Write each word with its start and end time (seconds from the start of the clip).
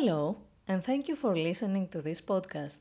Hello, 0.00 0.40
and 0.66 0.82
thank 0.82 1.08
you 1.08 1.14
for 1.14 1.36
listening 1.36 1.86
to 1.88 2.00
this 2.00 2.22
podcast. 2.22 2.78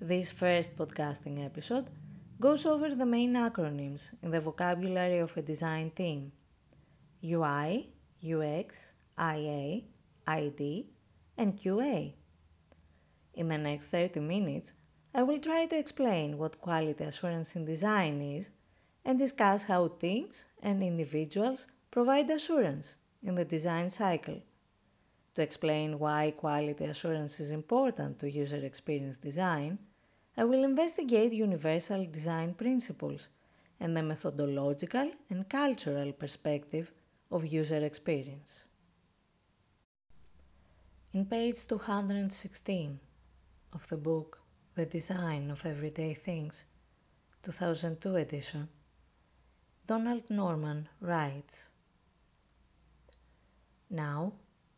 This 0.01 0.33
first 0.33 0.77
podcasting 0.77 1.45
episode 1.45 1.89
goes 2.41 2.67
over 2.67 2.93
the 2.93 3.07
main 3.07 3.35
acronyms 3.35 4.13
in 4.21 4.33
the 4.33 4.41
vocabulary 4.41 5.21
of 5.21 5.37
a 5.37 5.43
design 5.43 5.93
team 5.93 6.33
UI, 7.25 7.89
UX, 8.21 8.91
IA, 9.17 9.83
ID, 10.27 10.89
and 11.39 11.57
QA. 11.57 12.15
In 13.35 13.47
the 13.47 13.59
next 13.59 13.87
30 13.87 14.19
minutes, 14.19 14.73
I 15.15 15.23
will 15.25 15.39
try 15.39 15.67
to 15.67 15.79
explain 15.79 16.39
what 16.39 16.61
quality 16.63 17.05
assurance 17.05 17.55
in 17.55 17.67
design 17.67 18.23
is 18.23 18.49
and 19.05 19.19
discuss 19.19 19.65
how 19.65 19.89
teams 19.89 20.45
and 20.63 20.83
individuals 20.83 21.67
provide 21.91 22.31
assurance 22.31 22.95
in 23.23 23.35
the 23.35 23.45
design 23.45 23.91
cycle. 23.91 24.41
To 25.35 25.43
explain 25.43 25.99
why 25.99 26.31
quality 26.31 26.85
assurance 26.85 27.41
is 27.41 27.51
important 27.51 28.21
to 28.21 28.31
user 28.31 28.65
experience 28.65 29.19
design, 29.19 29.79
I 30.37 30.45
will 30.45 30.65
investigate 30.65 31.33
universal 31.33 32.07
design 32.07 32.55
principles 32.55 33.29
and 33.81 33.95
the 33.95 34.03
methodological 34.03 35.11
and 35.29 35.49
cultural 35.49 36.13
perspective 36.13 36.91
of 37.31 37.45
user 37.45 37.85
experience. 37.85 38.65
In 41.13 41.27
page 41.27 41.67
216 41.67 42.99
of 43.75 43.89
the 43.89 43.97
book 43.99 44.42
The 44.75 44.87
Design 44.87 45.51
of 45.51 45.67
Everyday 45.67 46.15
Things, 46.15 46.65
2002 47.43 48.17
edition, 48.17 48.71
Donald 49.87 50.31
Norman 50.31 50.89
writes 50.99 51.69
Now 53.91 54.33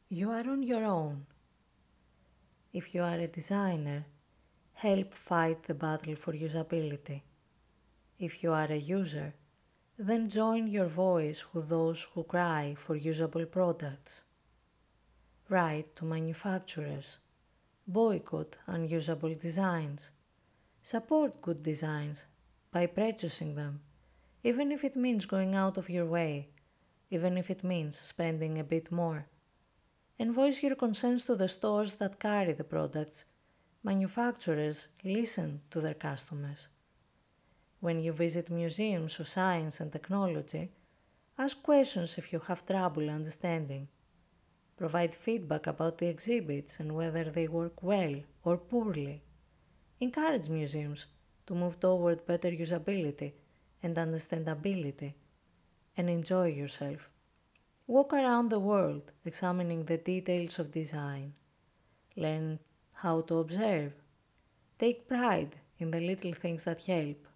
you 0.09 0.33
are 0.33 0.51
on 0.51 0.65
your 0.65 0.83
own. 0.85 1.27
If 2.73 2.93
you 2.93 3.05
are 3.05 3.21
a 3.21 3.29
designer, 3.29 4.05
help 4.73 5.15
fight 5.15 5.63
the 5.63 5.75
battle 5.75 6.17
for 6.17 6.33
usability. 6.33 7.23
If 8.19 8.43
you 8.43 8.53
are 8.53 8.73
a 8.73 8.77
user, 8.77 9.33
then 9.97 10.29
join 10.29 10.67
your 10.67 10.87
voice 10.89 11.55
with 11.55 11.69
those 11.69 12.03
who 12.03 12.25
cry 12.25 12.75
for 12.75 12.97
usable 12.97 13.47
products. 13.47 14.25
Write 15.49 15.95
to 15.95 16.05
manufacturers. 16.05 17.19
Boycott 17.87 18.57
unusable 18.67 19.35
designs. 19.35 20.11
Support 20.83 21.43
good 21.43 21.63
designs 21.63 22.27
by 22.71 22.87
purchasing 22.87 23.55
them 23.55 23.81
even 24.47 24.71
if 24.71 24.85
it 24.85 24.95
means 24.95 25.25
going 25.25 25.55
out 25.55 25.79
of 25.79 25.89
your 25.89 26.05
way, 26.05 26.47
even 27.11 27.39
if 27.39 27.51
it 27.51 27.65
means 27.65 27.99
spending 27.99 28.59
a 28.59 28.65
bit 28.65 28.93
more. 28.93 29.25
And 30.19 30.35
voice 30.35 30.63
your 30.63 30.77
concerns 30.77 31.25
to 31.25 31.35
the 31.35 31.49
stores 31.49 31.95
that 31.95 32.21
carry 32.21 32.53
the 32.53 32.63
products. 32.63 33.25
Manufacturers 33.83 34.89
listen 35.03 35.63
to 35.71 35.81
their 35.81 35.95
customers. 35.95 36.69
When 37.81 38.01
you 38.01 38.13
visit 38.13 38.51
museums 38.51 39.19
of 39.19 39.29
science 39.29 39.81
and 39.81 39.91
technology, 39.91 40.71
ask 41.39 41.63
questions 41.63 42.19
if 42.19 42.31
you 42.31 42.41
have 42.41 42.67
trouble 42.67 43.09
understanding. 43.09 43.89
Provide 44.77 45.15
feedback 45.15 45.69
about 45.69 45.99
the 45.99 46.09
exhibits 46.09 46.81
and 46.81 46.97
whether 46.97 47.25
they 47.31 47.47
work 47.47 47.83
well 47.83 48.17
or 48.45 48.57
poorly. 48.57 49.23
Encourage 50.01 50.49
museums 50.49 51.07
to 51.47 51.55
move 51.55 51.79
toward 51.79 52.27
better 52.27 52.51
usability 52.51 53.33
and 53.83 53.97
understandability, 53.97 55.15
and 55.97 56.11
enjoy 56.11 56.49
yourself. 56.49 57.09
Walk 57.87 58.13
around 58.13 58.49
the 58.49 58.59
world 58.59 59.13
examining 59.25 59.85
the 59.85 59.99
details 59.99 60.59
of 60.59 60.73
design. 60.73 61.35
Learn 62.17 62.59
how 62.93 63.21
to 63.21 63.39
observe. 63.39 63.93
Take 64.79 65.07
pride 65.07 65.55
in 65.79 65.91
the 65.91 66.01
little 66.01 66.33
things 66.33 66.65
that 66.65 66.83
help. 66.83 67.29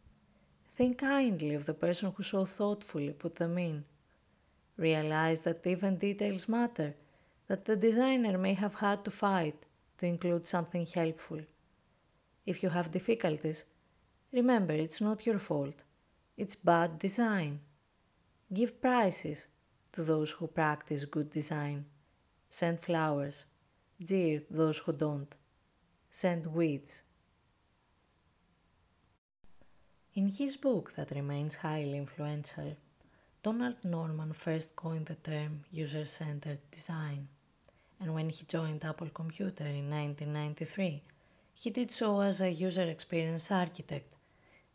Think 0.68 0.98
kindly 0.98 1.54
of 1.54 1.66
the 1.66 1.74
person 1.74 2.12
who 2.12 2.22
so 2.22 2.44
thoughtfully 2.44 3.12
put 3.12 3.36
them 3.36 3.58
in. 3.58 3.84
Realize 4.76 5.42
that 5.42 5.66
even 5.66 5.98
details 5.98 6.48
matter, 6.48 6.94
that 7.48 7.64
the 7.64 7.76
designer 7.76 8.38
may 8.38 8.54
have 8.54 8.74
had 8.74 9.04
to 9.04 9.10
fight 9.10 9.64
to 9.98 10.06
include 10.06 10.46
something 10.46 10.86
helpful. 10.86 11.40
If 12.46 12.62
you 12.62 12.68
have 12.68 12.92
difficulties, 12.92 13.64
remember 14.32 14.74
it's 14.74 15.00
not 15.00 15.26
your 15.26 15.38
fault. 15.38 15.74
It's 16.36 16.54
bad 16.54 16.98
design. 16.98 17.60
Give 18.52 18.80
prizes 18.80 19.46
to 19.92 20.04
those 20.04 20.30
who 20.30 20.46
practice 20.46 21.04
good 21.04 21.30
design. 21.30 21.86
Send 22.48 22.80
flowers. 22.80 23.44
Jeer 24.00 24.42
those 24.50 24.78
who 24.78 24.92
don't. 24.92 25.34
Send 26.10 26.46
weeds. 26.46 27.02
In 30.14 30.28
his 30.28 30.56
book 30.56 30.92
that 30.92 31.10
remains 31.12 31.56
highly 31.56 31.96
influential, 31.96 32.76
Donald 33.42 33.76
Norman 33.84 34.32
first 34.32 34.74
coined 34.76 35.06
the 35.06 35.14
term 35.14 35.64
user-centered 35.70 36.58
design, 36.70 37.28
and 38.00 38.14
when 38.14 38.30
he 38.30 38.44
joined 38.44 38.84
Apple 38.84 39.10
Computer 39.10 39.64
in 39.64 39.90
1993, 39.90 41.02
he 41.54 41.70
did 41.70 41.90
so 41.90 42.20
as 42.20 42.40
a 42.40 42.50
user 42.50 42.84
experience 42.84 43.50
architect 43.50 44.14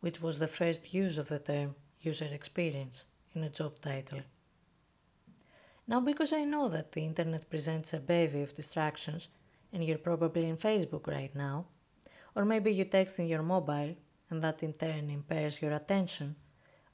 which 0.04 0.22
was 0.22 0.38
the 0.38 0.48
first 0.50 0.94
use 0.94 1.18
of 1.18 1.30
the 1.30 1.40
term 1.40 1.74
user 2.02 2.26
experience 2.26 3.06
in 3.34 3.42
a 3.42 3.50
job 3.50 3.80
title. 3.80 4.20
Now, 5.88 6.02
because 6.02 6.34
I 6.34 6.44
know 6.44 6.68
that 6.68 6.92
the 6.92 7.06
internet 7.06 7.50
presents 7.50 7.94
a 7.94 8.02
bevy 8.02 8.42
of 8.42 8.54
distractions, 8.54 9.30
and 9.72 9.82
you're 9.82 9.98
probably 9.98 10.50
in 10.50 10.58
Facebook 10.58 11.08
right 11.08 11.34
now, 11.34 11.68
or 12.36 12.44
maybe 12.44 12.74
you 12.74 12.84
text 12.84 13.18
in 13.18 13.30
your 13.30 13.44
mobile, 13.44 13.96
and 14.30 14.44
that 14.44 14.62
in 14.62 14.74
turn 14.74 15.10
impairs 15.10 15.62
your 15.62 15.72
attention, 15.72 16.36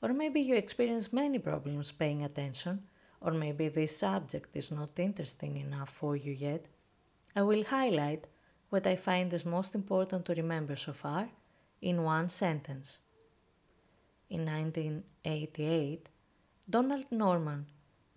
or 0.03 0.13
maybe 0.13 0.41
you 0.41 0.53
experience 0.53 1.11
many 1.11 1.39
problems 1.39 1.91
paying 1.91 2.23
attention, 2.23 2.87
or 3.21 3.31
maybe 3.31 3.67
this 3.67 3.97
subject 3.97 4.55
is 4.55 4.71
not 4.71 4.97
interesting 4.97 5.57
enough 5.57 5.89
for 5.89 6.15
you 6.15 6.31
yet, 6.31 6.65
I 7.35 7.41
will 7.41 7.63
highlight 7.63 8.27
what 8.69 8.87
I 8.87 8.95
find 8.95 9.33
is 9.33 9.45
most 9.45 9.75
important 9.75 10.25
to 10.25 10.35
remember 10.35 10.75
so 10.75 10.93
far 10.93 11.29
in 11.81 12.03
one 12.03 12.29
sentence. 12.29 12.99
In 14.29 14.45
1988, 14.45 16.07
Donald 16.69 17.05
Norman 17.11 17.65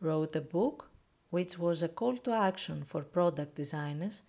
wrote 0.01 0.37
a 0.37 0.41
book 0.41 0.91
which 1.31 1.59
was 1.59 1.83
a 1.83 1.89
call 1.89 2.17
to 2.19 2.33
action 2.33 2.85
for 2.85 3.03
product 3.03 3.55
designers 3.55 4.23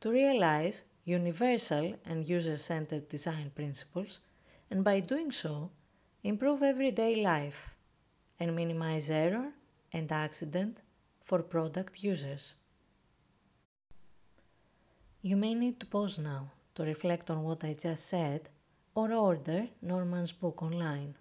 to 0.00 0.10
realize 0.10 0.82
universal 1.04 1.94
and 2.04 2.28
user-centered 2.28 3.08
design 3.08 3.50
principles 3.50 4.18
and 4.70 4.82
by 4.82 5.00
doing 5.00 5.30
so 5.30 5.70
improve 6.24 6.62
everyday 6.62 7.22
life 7.22 7.74
and 8.38 8.56
minimize 8.56 9.10
error 9.10 9.52
and 9.92 10.10
accident 10.12 10.80
for 11.22 11.42
product 11.42 12.02
users. 12.02 12.54
You 15.22 15.36
may 15.36 15.54
need 15.54 15.80
to 15.80 15.86
pause 15.86 16.18
now 16.18 16.50
to 16.74 16.82
reflect 16.82 17.30
on 17.30 17.42
what 17.42 17.64
I 17.64 17.74
just 17.74 18.06
said 18.06 18.48
or 18.94 19.12
order 19.12 19.68
Norman's 19.82 20.32
book 20.32 20.62
online. 20.62 21.14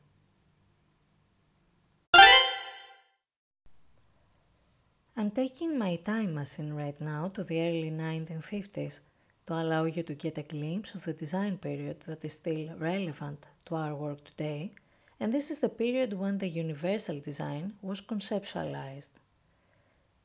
I'm 5.17 5.31
taking 5.31 5.77
my 5.77 5.97
time 5.97 6.33
machine 6.33 6.73
right 6.73 6.99
now 7.01 7.27
to 7.35 7.43
the 7.43 7.59
early 7.59 7.91
1950s 7.91 9.01
to 9.47 9.53
allow 9.53 9.83
you 9.83 10.01
to 10.03 10.13
get 10.13 10.37
a 10.37 10.43
glimpse 10.43 10.95
of 10.95 11.03
the 11.03 11.11
design 11.11 11.57
period 11.57 11.99
that 12.07 12.23
is 12.23 12.35
still 12.35 12.69
relevant 12.77 13.45
to 13.65 13.75
our 13.75 13.95
work 13.95 14.23
today, 14.23 14.71
and 15.19 15.33
this 15.33 15.51
is 15.51 15.59
the 15.59 15.69
period 15.69 16.13
when 16.13 16.37
the 16.39 16.47
universal 16.49 17.19
design 17.19 17.77
was 17.81 18.01
conceptualized. 18.01 19.09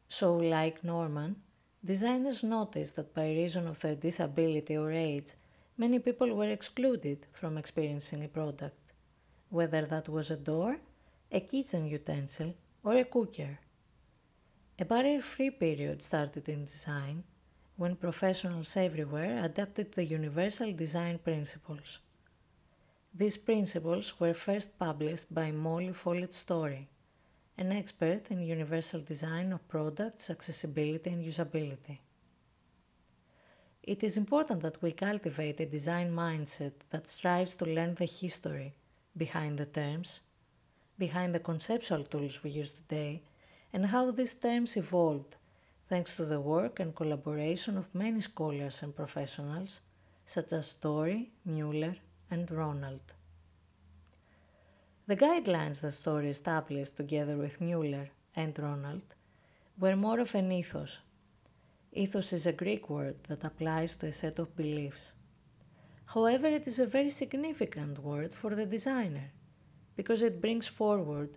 So, 0.09 0.37
like 0.37 0.83
Norman, 0.83 1.43
designers 1.85 2.43
noticed 2.43 2.97
that 2.97 3.13
by 3.13 3.27
reason 3.29 3.67
of 3.67 3.81
their 3.81 3.95
disability 3.97 4.77
or 4.77 4.91
age, 4.93 5.33
many 5.77 5.99
people 5.99 6.35
were 6.35 6.51
excluded 6.51 7.27
from 7.33 7.59
experiencing 7.59 8.25
a 8.25 8.29
product, 8.29 8.93
whether 9.51 9.85
that 9.87 10.09
was 10.09 10.31
a 10.31 10.37
door, 10.37 10.79
a 11.31 11.41
kitchen 11.41 11.87
utensil, 11.87 12.55
or 12.83 12.97
a 12.97 13.05
cooker. 13.05 13.59
A 14.79 14.85
barrier-free 14.85 15.51
period 15.51 16.05
started 16.05 16.49
in 16.49 16.67
design 16.67 17.25
when 17.77 17.97
professionals 17.97 18.77
everywhere 18.77 19.45
adopted 19.45 19.93
the 19.93 20.05
universal 20.05 20.73
design 20.73 21.19
principles. 21.19 21.99
These 23.17 23.37
principles 23.37 24.19
were 24.19 24.35
first 24.35 24.77
published 24.77 25.33
by 25.33 25.53
Molly 25.53 25.93
Follette 25.93 26.35
Story, 26.35 26.89
an 27.57 27.71
expert 27.71 28.31
in 28.31 28.43
universal 28.43 29.01
design 29.01 29.53
of 29.53 29.69
products, 29.69 30.31
accessibility 30.31 31.11
and 31.11 31.25
usability. 31.25 32.01
it 33.85 34.03
is 34.03 34.17
important 34.17 34.63
that 34.63 34.83
we 34.83 34.91
cultivate 34.91 35.61
a 35.61 35.67
design 35.67 36.11
mindset 36.11 36.73
that 36.91 37.09
strives 37.09 37.55
to 37.55 37.65
learn 37.67 37.95
the 37.95 38.05
history 38.05 38.75
behind 39.17 39.59
the 39.59 39.67
terms, 39.67 40.21
behind 40.99 41.33
the 41.35 41.39
conceptual 41.41 42.03
tools 42.03 42.43
we 42.43 42.51
use 42.51 42.73
today, 42.73 43.23
and 43.73 43.87
how 43.87 44.11
these 44.11 44.35
terms 44.35 44.77
evolved 44.77 45.37
thanks 45.89 46.17
to 46.17 46.25
the 46.25 46.41
work 46.41 46.81
and 46.81 46.97
collaboration 46.97 47.79
of 47.79 47.95
many 47.95 48.21
scholars 48.21 48.83
and 48.83 48.97
professionals 48.97 49.81
such 50.27 50.53
as 50.53 50.67
Story, 50.67 51.31
Mueller, 51.45 51.95
and 52.31 52.51
Ronald. 52.51 53.13
The 55.07 55.17
guidelines 55.17 55.81
the 55.81 55.93
Story 55.93 56.31
established 56.31 56.97
together 56.97 57.37
with 57.37 57.61
Mueller 57.61 58.09
and 58.37 58.59
Ronald 58.59 59.15
were 59.79 59.97
more 59.97 60.21
of 60.21 60.35
an 60.35 60.51
ethos 60.53 60.99
Ethos 61.97 62.33
is 62.33 62.45
a 62.45 62.53
Greek 62.53 62.91
word 62.91 63.15
that 63.29 63.45
applies 63.45 63.95
to 63.95 64.07
a 64.07 64.13
set 64.13 64.41
of 64.41 64.57
beliefs. 64.57 65.13
However, 66.07 66.49
it 66.49 66.67
is 66.67 66.81
a 66.81 66.87
very 66.87 67.11
significant 67.11 68.01
word 68.01 68.35
for 68.35 68.53
the 68.53 68.67
designer 68.67 69.31
because 69.95 70.21
it 70.21 70.41
brings 70.41 70.67
forward 70.67 71.31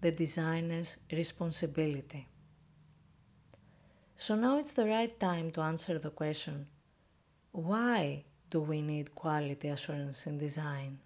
the 0.00 0.12
designer's 0.12 0.98
responsibility. 1.10 2.28
So 4.16 4.36
now 4.36 4.58
it's 4.58 4.72
the 4.72 4.86
right 4.86 5.18
time 5.18 5.50
to 5.52 5.62
answer 5.62 5.98
the 5.98 6.10
question 6.10 6.68
why 7.50 8.24
do 8.50 8.60
we 8.60 8.80
need 8.82 9.14
quality 9.14 9.68
assurance 9.68 10.26
in 10.26 10.38
design? 10.38 10.98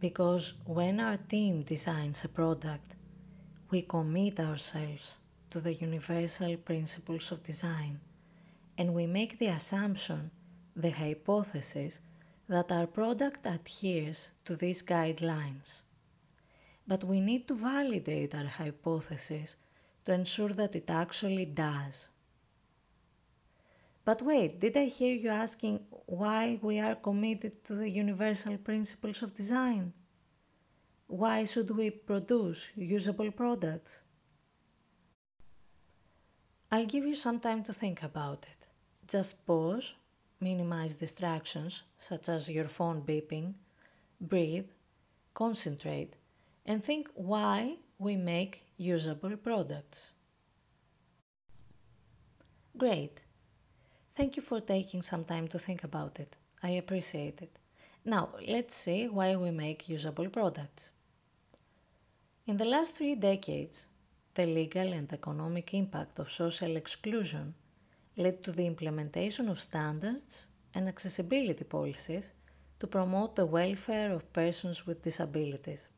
Because 0.00 0.54
when 0.66 1.00
our 1.00 1.16
team 1.16 1.62
designs 1.62 2.24
a 2.24 2.28
product, 2.28 2.94
we 3.70 3.82
commit 3.82 4.38
ourselves 4.38 5.18
to 5.50 5.60
the 5.60 5.74
universal 5.74 6.56
principles 6.56 7.32
of 7.32 7.42
design, 7.42 8.00
and 8.76 8.94
we 8.94 9.06
make 9.06 9.38
the 9.38 9.46
assumption, 9.48 10.30
the 10.74 10.90
hypothesis, 10.90 11.98
that 12.48 12.70
our 12.70 12.86
product 12.86 13.46
adheres 13.46 14.30
to 14.44 14.54
these 14.54 14.82
guidelines. 14.82 15.80
But 16.86 17.02
we 17.02 17.20
need 17.20 17.48
to 17.48 17.54
validate 17.54 18.34
our 18.34 18.44
hypothesis 18.44 19.56
to 20.04 20.12
ensure 20.12 20.50
that 20.50 20.76
it 20.76 20.90
actually 20.90 21.46
does. 21.46 22.08
But 24.06 24.22
wait, 24.22 24.60
did 24.60 24.76
I 24.76 24.84
hear 24.84 25.16
you 25.16 25.30
asking 25.30 25.84
why 26.06 26.60
we 26.62 26.78
are 26.78 26.94
committed 26.94 27.64
to 27.64 27.74
the 27.74 27.90
universal 27.90 28.56
principles 28.56 29.20
of 29.20 29.34
design? 29.34 29.92
Why 31.08 31.44
should 31.44 31.72
we 31.72 31.90
produce 31.90 32.68
usable 32.76 33.32
products? 33.32 34.00
I'll 36.70 36.86
give 36.86 37.04
you 37.04 37.16
some 37.16 37.40
time 37.40 37.64
to 37.64 37.72
think 37.72 38.04
about 38.04 38.46
it. 38.46 38.68
Just 39.08 39.44
pause, 39.44 39.92
minimize 40.38 40.94
distractions 40.94 41.82
such 41.98 42.28
as 42.28 42.48
your 42.48 42.68
phone 42.68 43.02
beeping, 43.02 43.54
breathe, 44.20 44.70
concentrate, 45.34 46.14
and 46.64 46.84
think 46.84 47.08
why 47.14 47.76
we 47.98 48.14
make 48.14 48.62
usable 48.76 49.36
products. 49.36 50.12
Great. 52.78 53.25
Thank 54.16 54.36
you 54.36 54.42
for 54.42 54.60
taking 54.60 55.02
some 55.02 55.24
time 55.24 55.46
to 55.48 55.58
think 55.58 55.84
about 55.84 56.18
it. 56.20 56.34
I 56.62 56.70
appreciate 56.70 57.42
it. 57.42 57.54
Now, 58.04 58.30
let's 58.48 58.74
see 58.74 59.08
why 59.08 59.36
we 59.36 59.50
make 59.50 59.88
usable 59.88 60.28
products. 60.30 60.90
In 62.46 62.56
the 62.56 62.64
last 62.64 62.94
three 62.96 63.14
decades, 63.14 63.86
the 64.34 64.46
legal 64.46 64.92
and 64.92 65.12
economic 65.12 65.74
impact 65.74 66.18
of 66.18 66.32
social 66.32 66.76
exclusion 66.76 67.54
led 68.16 68.42
to 68.44 68.52
the 68.52 68.66
implementation 68.66 69.48
of 69.48 69.60
standards 69.60 70.46
and 70.74 70.88
accessibility 70.88 71.64
policies 71.64 72.30
to 72.80 72.86
promote 72.86 73.36
the 73.36 73.44
welfare 73.46 74.12
of 74.12 74.32
persons 74.32 74.86
with 74.86 75.02
disabilities. 75.02 75.88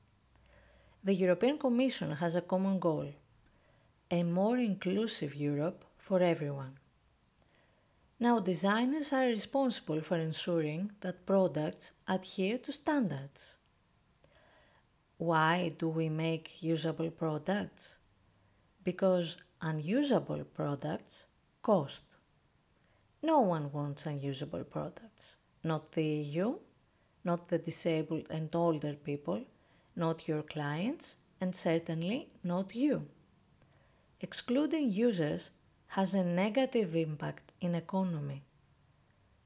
The 1.05 1.15
European 1.15 1.57
Commission 1.59 2.11
has 2.13 2.35
a 2.37 2.43
common 2.43 2.79
goal 2.81 3.13
a 4.11 4.23
more 4.23 4.57
inclusive 4.59 5.35
Europe 5.35 5.85
for 5.99 6.21
everyone. 6.23 6.79
Now, 8.21 8.41
designers 8.41 9.13
are 9.13 9.27
responsible 9.27 10.01
for 10.03 10.17
ensuring 10.17 10.93
that 11.01 11.27
products 11.27 11.93
adhere 12.07 12.59
to 12.59 12.73
standards. 12.73 13.57
Why 15.17 15.75
do 15.79 15.89
we 15.89 16.09
make 16.09 16.63
usable 16.63 17.11
products? 17.11 17.97
because 18.89 19.37
unusable 19.61 20.43
products 20.45 21.27
cost. 21.63 22.03
No 23.23 23.41
one 23.41 23.71
wants 23.71 24.07
unusable 24.07 24.65
products. 24.65 25.37
Not 25.63 25.93
the 25.93 26.03
EU, 26.05 26.59
not 27.23 27.49
the 27.49 27.59
disabled 27.59 28.27
and 28.31 28.49
older 28.55 28.95
people, 28.95 29.45
not 29.95 30.27
your 30.27 30.43
clients, 30.43 31.17
and 31.39 31.55
certainly 31.55 32.31
not 32.43 32.75
you. 32.75 33.07
Excluding 34.23 34.91
users 34.91 35.51
has 35.89 36.15
a 36.15 36.23
negative 36.25 36.95
impact 36.95 37.51
in 37.61 37.75
economy. 37.75 38.43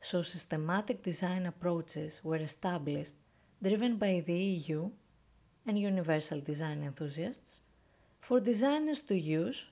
So 0.00 0.22
systematic 0.22 1.02
design 1.02 1.46
approaches 1.46 2.20
were 2.24 2.36
established 2.36 3.14
driven 3.62 3.96
by 3.96 4.20
the 4.26 4.34
EU 4.34 4.90
and 5.66 5.78
universal 5.78 6.40
design 6.40 6.82
enthusiasts 6.82 7.60
for 8.20 8.40
designers 8.40 9.00
to 9.00 9.16
use 9.16 9.64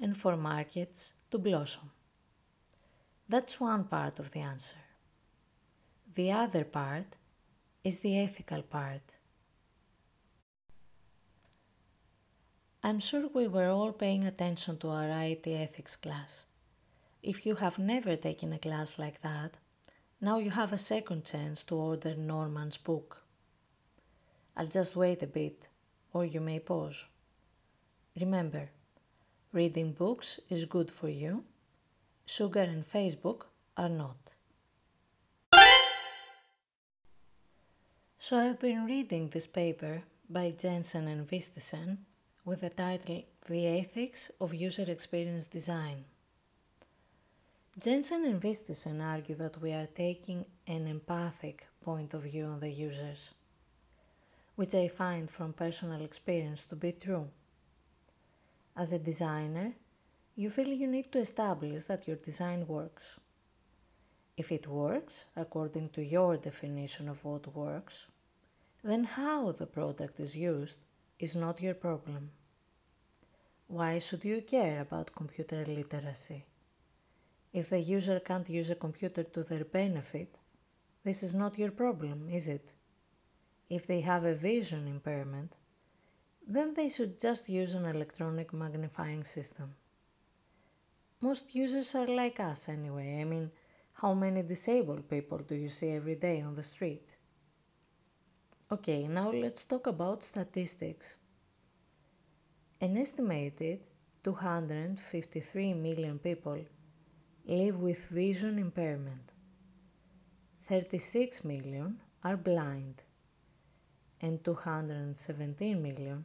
and 0.00 0.16
for 0.16 0.36
markets 0.36 1.12
to 1.30 1.38
blossom. 1.38 1.90
That's 3.28 3.60
one 3.60 3.84
part 3.84 4.18
of 4.18 4.32
the 4.32 4.40
answer. 4.40 4.76
The 6.16 6.32
other 6.32 6.64
part 6.64 7.06
is 7.84 8.00
the 8.00 8.18
ethical 8.18 8.62
part. 8.62 9.02
I'm 12.82 12.98
sure 12.98 13.28
we 13.28 13.46
were 13.46 13.68
all 13.68 13.92
paying 13.92 14.24
attention 14.24 14.78
to 14.78 14.88
our 14.88 15.10
IT 15.24 15.46
ethics 15.46 15.96
class. 15.96 16.44
If 17.22 17.44
you 17.44 17.54
have 17.56 17.78
never 17.78 18.16
taken 18.16 18.54
a 18.54 18.58
class 18.58 18.98
like 18.98 19.20
that, 19.20 19.52
now 20.18 20.38
you 20.38 20.50
have 20.50 20.72
a 20.72 20.78
second 20.78 21.26
chance 21.26 21.62
to 21.64 21.76
order 21.76 22.14
Norman's 22.14 22.78
book. 22.78 23.22
I'll 24.56 24.66
just 24.66 24.96
wait 24.96 25.22
a 25.22 25.26
bit, 25.26 25.68
or 26.14 26.24
you 26.24 26.40
may 26.40 26.58
pause. 26.58 27.04
Remember, 28.18 28.70
reading 29.52 29.92
books 29.92 30.40
is 30.48 30.64
good 30.64 30.90
for 30.90 31.10
you. 31.10 31.44
Sugar 32.24 32.62
and 32.62 32.90
Facebook 32.90 33.42
are 33.76 33.90
not. 33.90 34.16
So 38.18 38.38
I've 38.38 38.58
been 38.58 38.86
reading 38.86 39.28
this 39.28 39.46
paper 39.46 40.02
by 40.30 40.52
Jensen 40.52 41.08
and 41.08 41.28
Vistisen 41.28 41.98
with 42.42 42.62
the 42.62 42.70
title 42.70 43.22
The 43.48 43.66
Ethics 43.66 44.30
of 44.40 44.54
User 44.54 44.90
Experience 44.90 45.44
Design. 45.44 46.04
Jensen 47.78 48.24
and 48.24 48.40
Vistisen 48.40 49.02
argue 49.02 49.34
that 49.34 49.60
we 49.60 49.72
are 49.72 49.86
taking 49.86 50.46
an 50.66 50.86
empathic 50.86 51.66
point 51.82 52.14
of 52.14 52.22
view 52.22 52.46
on 52.46 52.60
the 52.60 52.70
users, 52.70 53.28
which 54.56 54.74
I 54.74 54.88
find 54.88 55.28
from 55.28 55.52
personal 55.52 56.00
experience 56.00 56.64
to 56.64 56.76
be 56.76 56.92
true. 56.92 57.28
As 58.74 58.94
a 58.94 58.98
designer, 58.98 59.74
you 60.34 60.48
feel 60.48 60.68
you 60.68 60.86
need 60.86 61.12
to 61.12 61.18
establish 61.18 61.84
that 61.84 62.08
your 62.08 62.16
design 62.16 62.66
works. 62.66 63.04
If 64.38 64.50
it 64.50 64.66
works 64.66 65.26
according 65.36 65.90
to 65.90 66.02
your 66.02 66.38
definition 66.38 67.10
of 67.10 67.22
what 67.22 67.54
works, 67.54 68.06
then 68.82 69.04
how 69.04 69.52
the 69.52 69.66
product 69.66 70.18
is 70.20 70.34
used 70.34 70.78
is 71.20 71.36
not 71.36 71.60
your 71.60 71.74
problem. 71.74 72.30
Why 73.68 73.98
should 73.98 74.24
you 74.24 74.40
care 74.40 74.80
about 74.80 75.14
computer 75.14 75.64
literacy? 75.66 76.44
If 77.52 77.68
the 77.68 77.78
user 77.78 78.18
can't 78.20 78.48
use 78.48 78.70
a 78.70 78.74
computer 78.74 79.22
to 79.22 79.42
their 79.42 79.64
benefit, 79.64 80.38
this 81.04 81.22
is 81.22 81.34
not 81.34 81.58
your 81.58 81.72
problem, 81.72 82.30
is 82.30 82.48
it? 82.48 82.72
If 83.68 83.86
they 83.86 84.00
have 84.00 84.24
a 84.24 84.34
vision 84.34 84.88
impairment, 84.88 85.54
then 86.46 86.74
they 86.74 86.88
should 86.88 87.20
just 87.20 87.48
use 87.48 87.74
an 87.74 87.84
electronic 87.84 88.52
magnifying 88.52 89.24
system. 89.24 89.74
Most 91.20 91.54
users 91.54 91.94
are 91.94 92.06
like 92.06 92.40
us 92.40 92.68
anyway. 92.68 93.20
I 93.20 93.24
mean, 93.24 93.50
how 93.92 94.14
many 94.14 94.42
disabled 94.42 95.08
people 95.10 95.38
do 95.38 95.54
you 95.54 95.68
see 95.68 95.90
every 95.90 96.14
day 96.14 96.40
on 96.40 96.54
the 96.54 96.62
street? 96.62 97.14
Okay, 98.72 99.08
now 99.08 99.32
let's 99.32 99.64
talk 99.64 99.88
about 99.88 100.22
statistics. 100.22 101.16
An 102.80 102.96
estimated 102.96 103.80
253 104.22 105.74
million 105.74 106.20
people 106.20 106.64
live 107.46 107.80
with 107.80 108.06
vision 108.06 108.60
impairment. 108.60 109.32
36 110.68 111.44
million 111.44 112.00
are 112.22 112.36
blind 112.36 113.02
and 114.20 114.44
217 114.44 115.82
million 115.82 116.24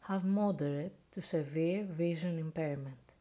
have 0.00 0.24
moderate 0.24 0.96
to 1.12 1.20
severe 1.20 1.84
vision 1.84 2.38
impairment. 2.38 3.12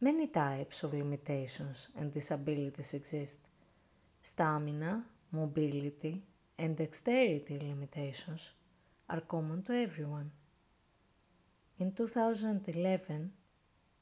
Many 0.00 0.28
types 0.28 0.82
of 0.82 0.94
limitations 0.94 1.88
and 1.94 2.10
disabilities 2.10 2.94
exist. 2.94 3.40
Stamina, 4.22 5.04
mobility, 5.30 6.22
and 6.58 6.76
dexterity 6.76 7.58
limitations 7.58 8.50
are 9.08 9.20
common 9.20 9.62
to 9.62 9.72
everyone. 9.74 10.30
In 11.78 11.92
2011, 11.92 13.32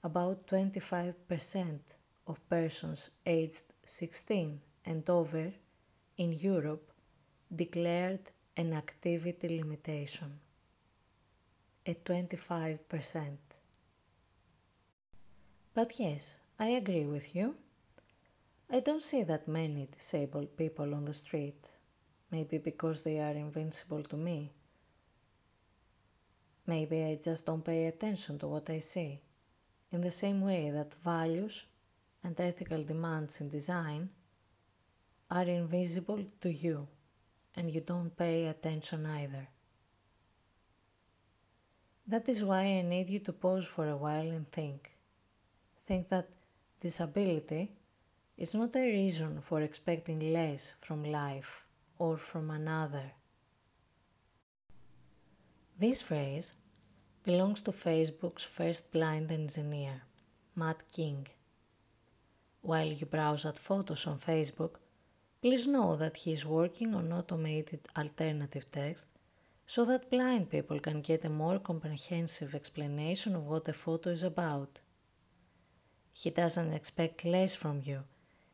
about 0.03 0.47
25% 0.47 1.79
of 2.27 2.49
persons 2.49 3.11
aged 3.27 3.65
16 3.85 4.61
and 4.87 5.11
over 5.11 5.53
in 6.17 6.33
Europe 6.33 6.91
declared 7.55 8.21
an 8.57 8.73
activity 8.73 9.49
limitation 9.61 10.41
at 11.87 12.05
25%. 12.05 13.37
But 15.75 16.01
yes, 16.01 16.39
I 16.59 16.69
agree 16.71 17.05
with 17.05 17.35
you. 17.37 17.55
I 18.71 18.81
don't 18.81 19.03
see 19.03 19.23
that 19.25 19.47
many 19.47 19.87
disabled 19.87 20.57
people 20.57 20.95
on 20.95 21.05
the 21.05 21.13
street, 21.13 21.63
maybe 22.31 22.59
because 22.59 23.03
they 23.03 23.19
are 23.21 23.33
invincible 23.33 24.03
to 24.03 24.17
me. 24.17 24.53
Maybe 26.67 27.05
I 27.05 27.17
just 27.17 27.47
don't 27.47 27.65
pay 27.65 27.87
attention 27.87 28.39
to 28.41 28.49
what 28.49 28.69
I 28.69 28.81
see, 28.81 29.21
in 29.93 30.01
the 30.01 30.11
same 30.11 30.41
way 30.41 30.71
that 30.71 30.93
values 30.95 31.65
and 32.25 32.39
ethical 32.41 32.83
demands 32.83 33.41
in 33.41 33.51
design 33.51 34.11
are 35.31 35.45
invisible 35.45 36.25
to 36.41 36.51
you 36.53 36.89
and 37.55 37.73
you 37.73 37.81
don't 37.81 38.17
pay 38.17 38.47
attention 38.47 39.07
either. 39.07 39.49
That 42.09 42.29
is 42.29 42.45
why 42.45 42.63
I 42.65 42.83
need 42.83 43.11
you 43.11 43.21
to 43.21 43.33
pause 43.33 43.67
for 43.67 43.89
a 43.89 43.97
while 43.97 44.29
and 44.31 44.51
think. 44.51 44.91
Think 45.87 46.09
that 46.09 46.29
disability 46.81 47.73
is 48.37 48.55
not 48.55 48.77
a 48.77 48.81
reason 48.81 49.41
for 49.41 49.61
expecting 49.61 50.33
less 50.33 50.75
from 50.81 51.05
life 51.05 51.66
or 51.99 52.17
from 52.17 52.51
another. 52.51 53.13
This 55.79 56.01
phrase 56.03 56.55
belongs 57.23 57.61
to 57.61 57.71
Facebook's 57.71 58.45
first 58.45 58.93
blind 58.93 59.31
engineer, 59.31 60.03
Matt 60.55 60.89
King. 60.91 61.27
While 62.63 62.87
you 62.87 63.07
browse 63.07 63.45
at 63.45 63.59
photos 63.59 64.07
on 64.07 64.19
Facebook, 64.19 64.77
please 65.43 65.67
know 65.67 65.97
that 65.97 66.17
he 66.17 66.33
is 66.33 66.47
working 66.47 66.95
on 66.95 67.13
automated 67.13 67.81
alternative 67.97 68.71
text 68.73 69.09
so 69.67 69.85
that 69.85 70.09
blind 70.09 70.49
people 70.51 70.81
can 70.81 71.03
get 71.03 71.25
a 71.25 71.29
more 71.29 71.59
comprehensive 71.59 72.55
explanation 72.55 73.35
of 73.35 73.47
what 73.47 73.69
a 73.69 73.73
photo 73.73 74.11
is 74.11 74.23
about. 74.23 74.79
He 76.13 76.31
doesn't 76.31 76.73
expect 76.73 77.25
less 77.25 77.55
from 77.55 77.83
you, 77.85 78.05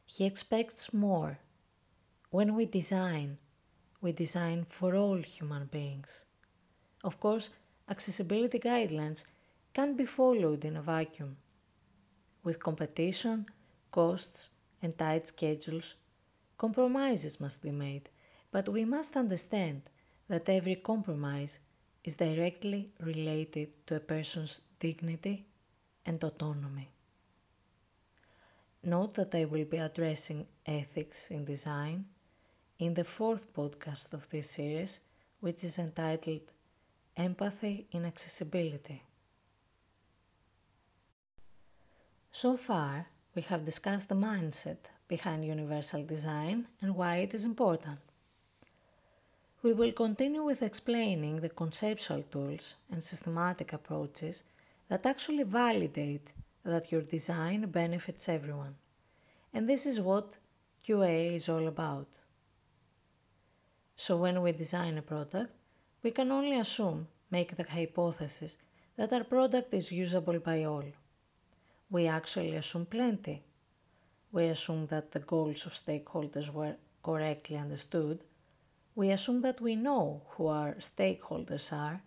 he 0.06 0.24
expects 0.24 0.92
more. 0.92 1.38
When 2.32 2.54
we 2.56 2.64
design, 2.64 3.36
we 4.00 4.12
design 4.12 4.64
for 4.64 4.96
all 4.96 5.18
human 5.18 5.66
beings. 5.66 6.24
Of 7.04 7.20
course, 7.20 7.50
accessibility 7.90 8.58
guidelines 8.58 9.26
can't 9.74 9.98
be 9.98 10.06
followed 10.06 10.64
in 10.64 10.78
a 10.78 10.82
vacuum. 10.82 11.36
With 12.42 12.58
competition, 12.58 13.44
costs, 13.90 14.48
and 14.80 14.96
tight 14.96 15.28
schedules, 15.28 15.94
compromises 16.56 17.38
must 17.38 17.62
be 17.62 17.70
made, 17.70 18.08
but 18.50 18.66
we 18.66 18.86
must 18.86 19.14
understand 19.14 19.82
that 20.28 20.48
every 20.48 20.76
compromise 20.76 21.58
is 22.02 22.16
directly 22.16 22.94
related 23.00 23.86
to 23.88 23.96
a 23.96 24.00
person's 24.00 24.62
dignity 24.80 25.44
and 26.06 26.24
autonomy. 26.24 26.88
Note 28.84 29.12
that 29.16 29.34
I 29.34 29.44
will 29.44 29.66
be 29.66 29.76
addressing 29.76 30.46
ethics 30.64 31.30
in 31.30 31.44
design 31.44 32.06
in 32.82 32.94
the 32.94 33.04
fourth 33.04 33.54
podcast 33.54 34.12
of 34.12 34.28
this 34.30 34.50
series, 34.50 34.98
which 35.38 35.62
is 35.62 35.78
entitled 35.78 36.40
Empathy 37.16 37.86
in 37.92 38.04
Accessibility. 38.04 39.00
So 42.32 42.56
far, 42.56 43.06
we 43.36 43.42
have 43.42 43.64
discussed 43.64 44.08
the 44.08 44.16
mindset 44.16 44.78
behind 45.06 45.44
universal 45.44 46.04
design 46.04 46.66
and 46.80 46.96
why 46.96 47.18
it 47.18 47.34
is 47.34 47.44
important. 47.44 48.00
We 49.62 49.72
will 49.74 49.92
continue 49.92 50.42
with 50.42 50.64
explaining 50.64 51.36
the 51.40 51.50
conceptual 51.50 52.24
tools 52.24 52.74
and 52.90 53.04
systematic 53.04 53.72
approaches 53.72 54.42
that 54.88 55.06
actually 55.06 55.44
validate 55.44 56.26
that 56.64 56.90
your 56.90 57.02
design 57.02 57.70
benefits 57.70 58.28
everyone. 58.28 58.74
And 59.54 59.68
this 59.68 59.86
is 59.86 60.00
what 60.00 60.32
QA 60.84 61.36
is 61.36 61.48
all 61.48 61.68
about. 61.68 62.08
So 63.96 64.16
when 64.16 64.42
we 64.42 64.52
design 64.52 64.98
a 64.98 65.02
product, 65.02 65.52
we 66.02 66.10
can 66.10 66.30
only 66.30 66.58
assume, 66.58 67.08
make 67.30 67.56
the 67.56 67.64
hypothesis, 67.64 68.56
that 68.96 69.12
our 69.12 69.24
product 69.24 69.72
is 69.74 69.92
usable 69.92 70.38
by 70.38 70.64
all. 70.64 70.84
We 71.90 72.06
actually 72.06 72.56
assume 72.56 72.86
plenty. 72.86 73.42
We 74.32 74.46
assume 74.46 74.86
that 74.86 75.12
the 75.12 75.20
goals 75.20 75.66
of 75.66 75.74
stakeholders 75.74 76.50
were 76.52 76.76
correctly 77.02 77.56
understood 77.56 78.20
we 78.94 79.10
assume 79.10 79.40
that 79.40 79.58
we 79.58 79.74
know 79.74 80.20
who 80.28 80.48
our 80.48 80.74
stakeholders 80.74 81.72
are. 81.72 82.02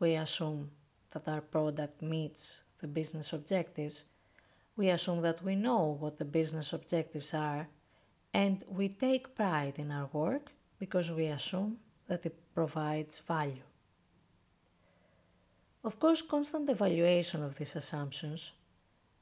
We 0.00 0.16
assume 0.16 0.72
that 1.12 1.28
our 1.28 1.40
product 1.40 2.02
meets 2.02 2.60
the 2.80 2.88
business 2.88 3.32
objectives. 3.32 4.02
We 4.76 4.88
assume 4.88 5.22
that 5.22 5.44
we 5.44 5.54
know 5.54 5.96
what 6.00 6.18
the 6.18 6.24
business 6.24 6.72
objectives 6.72 7.34
are. 7.34 7.68
And 8.34 8.64
we 8.68 8.88
take 8.88 9.36
pride 9.36 9.74
in 9.76 9.92
our 9.92 10.08
work 10.12 10.50
because 10.78 11.10
we 11.10 11.26
assume 11.26 11.78
that 12.06 12.24
it 12.24 12.36
provides 12.54 13.18
value. 13.18 13.62
Of 15.84 15.98
course, 15.98 16.22
constant 16.22 16.68
evaluation 16.68 17.42
of 17.42 17.56
these 17.56 17.76
assumptions 17.76 18.52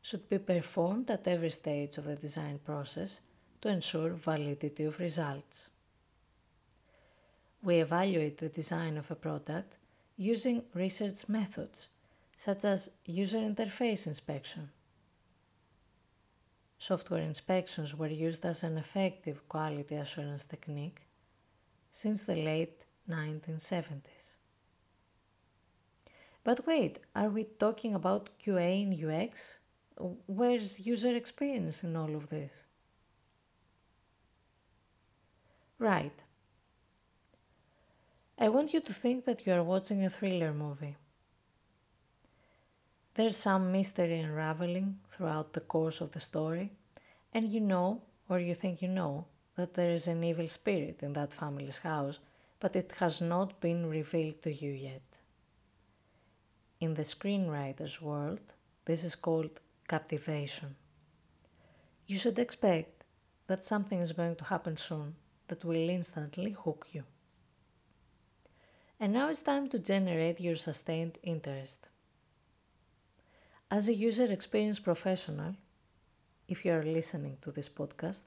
should 0.02 0.28
be 0.28 0.38
performed 0.38 1.10
at 1.10 1.26
every 1.26 1.50
stage 1.50 1.98
of 1.98 2.04
the 2.04 2.16
design 2.16 2.58
process 2.58 3.20
to 3.60 3.68
ensure 3.68 4.10
validity 4.10 4.84
of 4.84 4.98
results. 4.98 5.68
We 7.62 7.80
evaluate 7.80 8.38
the 8.38 8.48
design 8.48 8.98
of 8.98 9.10
a 9.10 9.16
product 9.16 9.74
using 10.16 10.64
research 10.74 11.28
methods 11.28 11.88
such 12.36 12.64
as 12.64 12.90
user 13.06 13.38
interface 13.38 14.06
inspection. 14.06 14.70
Software 16.78 17.22
inspections 17.22 17.94
were 17.94 18.08
used 18.08 18.44
as 18.44 18.62
an 18.62 18.76
effective 18.76 19.48
quality 19.48 19.94
assurance 19.96 20.44
technique 20.44 21.05
since 21.96 22.24
the 22.24 22.36
late 22.36 22.82
1970s. 23.08 24.36
But 26.44 26.66
wait, 26.66 26.98
are 27.14 27.28
we 27.28 27.44
talking 27.44 27.94
about 27.94 28.30
QA 28.38 28.80
in 28.80 28.90
UX? 28.94 29.58
Where's 30.26 30.80
user 30.80 31.14
experience 31.14 31.84
in 31.84 31.94
all 31.94 32.14
of 32.16 32.30
this? 32.30 32.64
Right, 35.78 36.22
I 38.38 38.48
want 38.48 38.72
you 38.72 38.80
to 38.80 38.94
think 38.94 39.26
that 39.26 39.46
you 39.46 39.52
are 39.52 39.62
watching 39.62 40.02
a 40.02 40.08
thriller 40.08 40.54
movie. 40.54 40.96
There's 43.14 43.36
some 43.36 43.72
mystery 43.72 44.20
unraveling 44.20 45.00
throughout 45.10 45.52
the 45.52 45.60
course 45.60 46.00
of 46.00 46.12
the 46.12 46.20
story, 46.20 46.70
and 47.34 47.52
you 47.52 47.58
know, 47.58 48.02
or 48.28 48.38
you 48.38 48.54
think 48.54 48.80
you 48.80 48.86
know, 48.86 49.26
that 49.56 49.74
there 49.74 49.90
is 49.90 50.06
an 50.06 50.22
evil 50.22 50.48
spirit 50.48 51.02
in 51.02 51.12
that 51.14 51.32
family's 51.32 51.78
house, 51.78 52.18
but 52.60 52.76
it 52.76 52.92
has 52.92 53.20
not 53.20 53.60
been 53.60 53.88
revealed 53.88 54.40
to 54.42 54.52
you 54.52 54.70
yet. 54.70 55.02
In 56.80 56.94
the 56.94 57.02
screenwriter's 57.02 58.00
world, 58.00 58.40
this 58.84 59.02
is 59.02 59.14
called 59.14 59.60
captivation. 59.88 60.76
You 62.06 62.18
should 62.18 62.38
expect 62.38 63.04
that 63.46 63.64
something 63.64 63.98
is 64.00 64.12
going 64.12 64.36
to 64.36 64.44
happen 64.44 64.76
soon 64.76 65.16
that 65.48 65.64
will 65.64 65.88
instantly 65.88 66.52
hook 66.52 66.86
you. 66.92 67.04
And 69.00 69.12
now 69.12 69.28
it's 69.28 69.42
time 69.42 69.68
to 69.70 69.78
generate 69.78 70.40
your 70.40 70.56
sustained 70.56 71.18
interest. 71.22 71.86
As 73.70 73.88
a 73.88 73.94
user 73.94 74.30
experience 74.32 74.78
professional, 74.78 75.54
if 76.48 76.64
you 76.64 76.72
are 76.72 76.82
listening 76.84 77.36
to 77.42 77.52
this 77.52 77.68
podcast, 77.68 78.22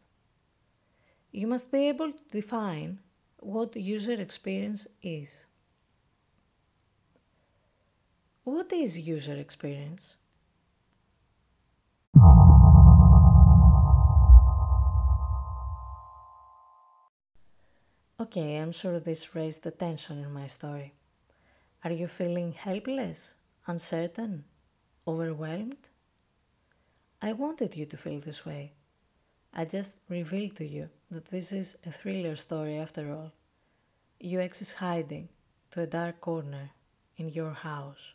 you 1.32 1.48
must 1.48 1.72
be 1.72 1.90
able 1.90 2.12
to 2.12 2.24
define 2.32 3.00
what 3.40 3.76
user 3.76 4.20
experience 4.20 4.88
is. 5.02 5.46
What 8.44 8.74
is 8.74 9.08
user 9.08 9.36
experience? 9.36 10.16
Okay, 18.20 18.58
I'm 18.58 18.72
sure 18.72 19.00
this 19.00 19.34
raised 19.36 19.64
the 19.64 19.72
tension 19.72 20.24
in 20.24 20.34
my 20.34 20.48
story. 20.48 20.94
Are 21.84 21.92
you 21.92 22.08
feeling 22.08 22.52
helpless, 22.52 23.34
uncertain, 23.68 24.44
overwhelmed? 25.08 25.78
I 27.22 27.34
wanted 27.34 27.76
you 27.76 27.86
to 27.86 27.98
feel 27.98 28.20
this 28.20 28.46
way. 28.46 28.74
I 29.54 29.66
just 29.66 29.98
revealed 30.10 30.56
to 30.58 30.66
you 30.66 30.90
that 31.12 31.26
this 31.26 31.52
is 31.52 31.78
a 31.86 31.92
thriller 31.92 32.36
story 32.36 32.78
after 32.78 33.12
all. 33.12 33.32
UX 34.24 34.62
is 34.62 34.72
hiding 34.72 35.30
to 35.72 35.82
a 35.82 35.88
dark 35.88 36.22
corner 36.22 36.70
in 37.18 37.30
your 37.30 37.54
house. 37.54 38.14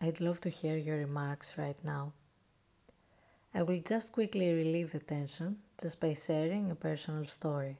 I'd 0.00 0.20
love 0.20 0.40
to 0.42 0.48
hear 0.48 0.76
your 0.76 0.98
remarks 0.98 1.56
right 1.56 1.82
now. 1.84 2.12
I 3.54 3.62
will 3.62 3.80
just 3.80 4.12
quickly 4.12 4.52
relieve 4.52 4.92
the 4.92 4.98
tension 4.98 5.62
just 5.80 6.00
by 6.00 6.12
sharing 6.14 6.70
a 6.70 6.74
personal 6.74 7.24
story. 7.24 7.78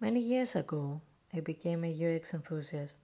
Many 0.00 0.20
years 0.20 0.56
ago, 0.56 1.00
I 1.32 1.40
became 1.40 1.84
a 1.84 2.16
UX 2.16 2.34
enthusiast. 2.34 3.00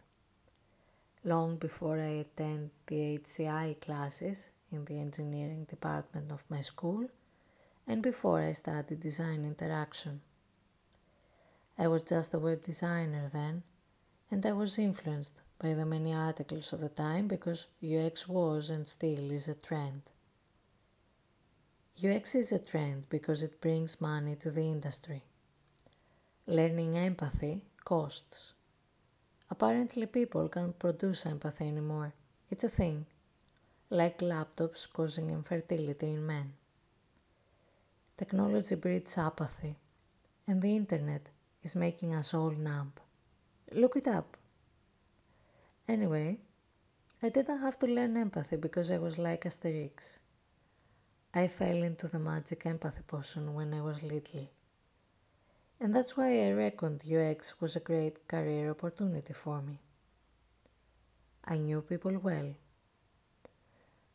Long 1.22 1.56
before 1.56 1.98
I 1.98 2.24
attended 2.24 2.70
the 2.86 3.18
HCI 3.18 3.78
classes 3.82 4.50
in 4.72 4.86
the 4.86 4.98
engineering 4.98 5.64
department 5.64 6.32
of 6.32 6.48
my 6.48 6.62
school, 6.62 7.08
and 7.86 8.02
before 8.02 8.40
I 8.40 8.52
studied 8.52 9.00
design 9.00 9.44
interaction. 9.44 10.22
I 11.76 11.88
was 11.88 12.04
just 12.04 12.32
a 12.32 12.38
web 12.38 12.62
designer 12.62 13.28
then, 13.28 13.62
and 14.30 14.46
I 14.46 14.52
was 14.52 14.78
influenced 14.78 15.40
by 15.58 15.74
the 15.74 15.84
many 15.84 16.14
articles 16.14 16.72
of 16.72 16.80
the 16.80 16.88
time 16.88 17.28
because 17.28 17.66
UX 17.84 18.26
was 18.26 18.70
and 18.70 18.88
still 18.88 19.30
is 19.30 19.46
a 19.48 19.54
trend. 19.54 20.02
UX 22.02 22.34
is 22.34 22.50
a 22.50 22.58
trend 22.58 23.10
because 23.10 23.42
it 23.42 23.60
brings 23.60 24.00
money 24.00 24.36
to 24.36 24.50
the 24.50 24.62
industry. 24.62 25.22
Learning 26.46 26.96
empathy 26.96 27.62
costs. 27.84 28.54
Apparently, 29.50 30.06
people 30.06 30.48
can't 30.48 30.78
produce 30.78 31.26
empathy 31.26 31.66
anymore. 31.66 32.12
It's 32.50 32.64
a 32.64 32.68
thing, 32.68 33.04
like 33.90 34.18
laptops 34.18 34.86
causing 34.92 35.30
infertility 35.30 36.12
in 36.12 36.24
men. 36.24 36.52
Technology 38.16 38.76
breeds 38.76 39.18
apathy, 39.18 39.76
and 40.46 40.62
the 40.62 40.76
internet 40.76 41.28
is 41.62 41.74
making 41.74 42.14
us 42.14 42.32
all 42.32 42.50
numb. 42.50 42.92
Look 43.72 43.96
it 43.96 44.06
up. 44.06 44.36
Anyway, 45.88 46.38
I 47.22 47.28
didn't 47.28 47.58
have 47.58 47.78
to 47.80 47.86
learn 47.86 48.16
empathy 48.16 48.56
because 48.56 48.90
I 48.90 48.98
was 48.98 49.18
like 49.18 49.44
Asterix. 49.44 50.18
I 51.34 51.48
fell 51.48 51.82
into 51.82 52.08
the 52.08 52.18
magic 52.18 52.66
empathy 52.66 53.02
potion 53.06 53.54
when 53.54 53.74
I 53.74 53.80
was 53.80 54.02
little. 54.02 54.48
And 55.80 55.94
that's 55.94 56.14
why 56.16 56.46
I 56.46 56.52
reckoned 56.52 57.02
UX 57.10 57.58
was 57.60 57.74
a 57.74 57.80
great 57.80 58.28
career 58.28 58.70
opportunity 58.70 59.32
for 59.32 59.62
me. 59.62 59.80
I 61.42 61.56
knew 61.56 61.80
people 61.80 62.18
well. 62.18 62.54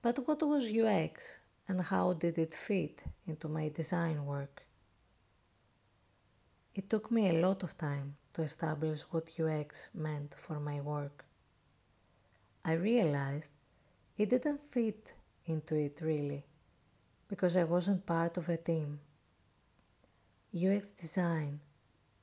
But 0.04 0.28
what 0.28 0.44
was 0.44 0.68
UX 0.68 1.40
and 1.68 1.82
how 1.82 2.14
did 2.14 2.38
it 2.38 2.54
fit 2.54 3.04
into 3.26 3.48
my 3.48 3.70
design 3.70 4.26
work? 4.28 4.64
It 6.76 6.88
took 6.90 7.10
me 7.10 7.30
a 7.30 7.42
lot 7.42 7.64
of 7.64 7.76
time 7.76 8.16
to 8.34 8.44
establish 8.44 9.02
what 9.04 9.40
UX 9.40 9.90
meant 9.96 10.36
for 10.36 10.60
my 10.60 10.82
work. 10.82 11.26
I 12.64 12.74
realized 12.74 13.52
it 14.18 14.30
didn't 14.30 14.62
fit 14.62 15.14
into 15.46 15.76
it 15.76 16.00
really 16.02 16.46
because 17.28 17.58
I 17.58 17.64
wasn't 17.64 18.06
part 18.06 18.38
of 18.38 18.50
a 18.50 18.58
team. 18.58 19.00
UX 20.56 20.88
design 20.88 21.60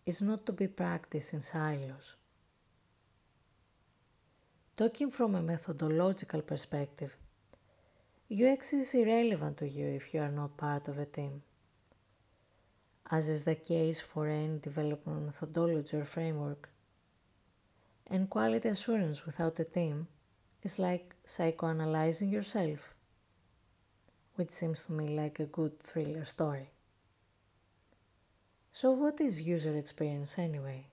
is 0.07 0.23
not 0.23 0.47
to 0.47 0.53
be 0.53 0.67
practiced 0.67 1.35
in 1.35 1.43
silos. 1.43 2.17
Talking 4.75 5.11
from 5.11 5.35
a 5.35 5.43
methodological 5.43 6.41
perspective, 6.41 7.15
UX 8.33 8.73
is 8.73 8.95
irrelevant 8.95 9.59
to 9.59 9.69
you 9.69 9.87
if 9.87 10.15
you 10.15 10.21
are 10.23 10.31
not 10.31 10.57
part 10.57 10.89
of 10.89 10.97
a 10.97 11.05
team. 11.05 11.43
As 13.11 13.29
is 13.29 13.45
the 13.45 13.55
case 13.55 14.01
for 14.01 14.27
any 14.27 14.57
development 14.57 15.27
methodology 15.27 15.99
or 15.99 16.07
framework. 16.07 16.71
And 18.07 18.31
quality 18.31 18.71
assurance 18.71 19.27
without 19.27 19.61
a 19.61 19.67
team 19.67 20.09
is 20.63 20.79
like 20.79 21.15
psychoanalyzing 21.27 22.33
yourself, 22.33 22.95
which 24.37 24.51
seems 24.51 24.85
to 24.85 24.93
me 24.93 25.09
like 25.09 25.39
a 25.39 25.45
good 25.45 25.79
thriller 25.79 26.25
story. 26.25 26.71
So, 28.75 28.93
what 28.93 29.21
is 29.21 29.47
user 29.47 29.77
experience 29.77 30.39
anyway? 30.39 30.87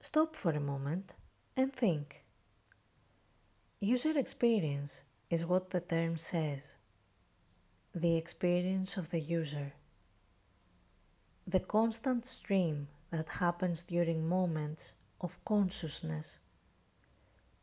Stop 0.00 0.36
for 0.36 0.52
a 0.52 0.60
moment 0.60 1.12
and 1.56 1.72
think. 1.72 2.22
User 3.80 4.16
experience 4.16 5.02
is 5.30 5.44
what 5.44 5.70
the 5.70 5.80
term 5.80 6.16
says 6.16 6.76
the 7.92 8.16
experience 8.16 8.96
of 8.96 9.10
the 9.10 9.18
user. 9.18 9.72
The 11.48 11.60
constant 11.60 12.24
stream 12.24 12.86
that 13.10 13.28
happens 13.28 13.82
during 13.82 14.28
moments 14.28 14.94
of 15.20 15.44
consciousness 15.44 16.38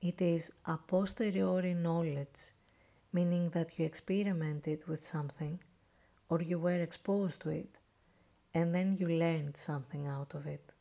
it 0.02 0.22
is 0.22 0.52
a 0.66 0.78
posteriori 0.78 1.76
knowledge, 1.76 2.52
meaning 3.14 3.52
that 3.52 3.80
you 3.80 3.86
experimented 3.86 4.86
with 4.86 5.04
something 5.04 5.60
or 6.32 6.42
you 6.42 6.58
were 6.58 6.82
exposed 6.82 7.42
to 7.42 7.50
it 7.50 7.78
and 8.54 8.74
then 8.74 8.96
you 8.98 9.08
learned 9.08 9.56
something 9.56 10.08
out 10.08 10.34
of 10.34 10.48
it. 10.48 10.74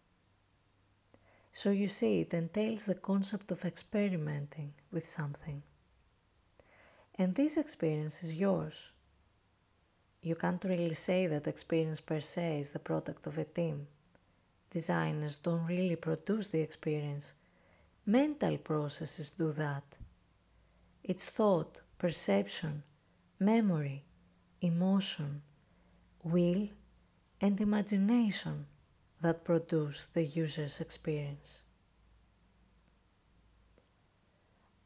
So 1.52 1.70
you 1.70 1.88
see, 1.88 2.20
it 2.20 2.32
entails 2.32 2.86
the 2.86 2.94
concept 2.94 3.50
of 3.50 3.64
experimenting 3.64 4.72
with 4.92 5.06
something. 5.06 5.62
And 7.16 7.34
this 7.34 7.56
experience 7.58 8.22
is 8.22 8.40
yours. 8.40 8.90
You 10.22 10.36
can't 10.36 10.64
really 10.64 10.94
say 10.94 11.26
that 11.26 11.46
experience 11.46 12.00
per 12.00 12.20
se 12.20 12.60
is 12.60 12.70
the 12.70 12.78
product 12.78 13.26
of 13.26 13.36
a 13.36 13.44
team. 13.44 13.88
Designers 14.70 15.36
don't 15.36 15.66
really 15.66 15.96
produce 15.96 16.46
the 16.48 16.60
experience, 16.60 17.34
Mental 18.06 18.56
processes 18.56 19.30
do 19.32 19.52
that. 19.52 19.84
It's 21.04 21.26
thought, 21.26 21.78
perception, 21.98 22.82
memory, 23.38 24.04
emotion, 24.60 25.42
will, 26.22 26.68
and 27.40 27.60
imagination 27.60 28.66
that 29.20 29.44
produce 29.44 30.04
the 30.12 30.24
user's 30.24 30.80
experience. 30.80 31.62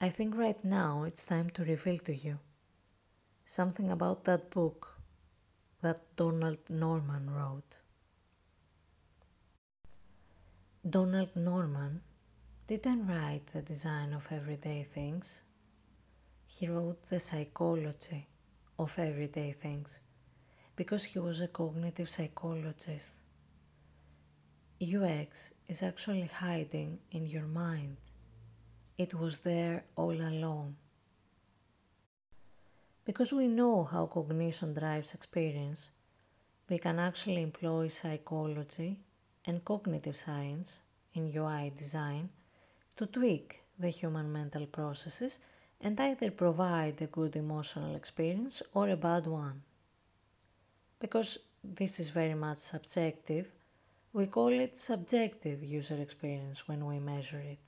I 0.01 0.11
think 0.11 0.37
right 0.37 0.63
now 0.65 1.05
it's 1.05 1.25
time 1.25 1.51
to 1.51 1.65
reveal 1.65 1.99
to 1.99 2.15
you 2.15 2.39
something 3.45 3.91
about 3.91 4.25
that 4.25 4.51
book 4.51 4.89
that 5.83 6.01
Donald 6.17 6.59
Norman 6.69 7.31
wrote. 7.31 7.77
Donald 10.89 11.35
Norman 11.37 12.03
didn't 12.67 13.07
write 13.07 13.47
the 13.49 13.63
design 13.63 14.13
of 14.13 14.31
everyday 14.31 14.83
things. 14.83 15.43
He 16.47 16.69
wrote 16.69 17.03
the 17.05 17.21
psychology 17.21 18.27
of 18.79 18.99
everyday 18.99 19.53
things 19.53 20.01
because 20.77 21.05
he 21.05 21.19
was 21.19 21.41
a 21.41 21.49
cognitive 21.49 22.11
psychologist. 22.11 23.15
UX 24.83 25.55
is 25.69 25.83
actually 25.83 26.27
hiding 26.27 26.99
in 27.13 27.27
your 27.27 27.47
mind. 27.47 27.97
It 28.99 29.15
was 29.15 29.39
there 29.39 29.85
all 29.97 30.13
along. 30.13 30.77
Because 33.05 33.33
we 33.33 33.47
know 33.47 33.85
how 33.85 34.07
cognition 34.07 34.75
drives 34.75 35.15
experience, 35.15 35.91
we 36.69 36.79
can 36.79 36.99
actually 36.99 37.43
employ 37.43 37.89
psychology 37.89 38.99
and 39.45 39.65
cognitive 39.65 40.17
science 40.17 40.81
in 41.13 41.33
UI 41.37 41.71
design 41.77 42.31
to 42.97 43.07
tweak 43.07 43.61
the 43.79 43.91
human 43.91 44.33
mental 44.33 44.67
processes 44.67 45.39
and 45.85 46.01
either 46.01 46.31
provide 46.31 47.01
a 47.03 47.07
good 47.07 47.37
emotional 47.37 47.95
experience 47.95 48.63
or 48.73 48.89
a 48.89 48.97
bad 48.97 49.27
one. 49.27 49.63
Because 50.99 51.39
this 51.63 52.01
is 52.01 52.09
very 52.09 52.33
much 52.33 52.57
subjective, 52.57 53.53
we 54.15 54.27
call 54.27 54.49
it 54.49 54.79
subjective 54.79 55.63
user 55.63 56.01
experience 56.01 56.67
when 56.67 56.87
we 56.87 56.99
measure 56.99 57.41
it. 57.41 57.59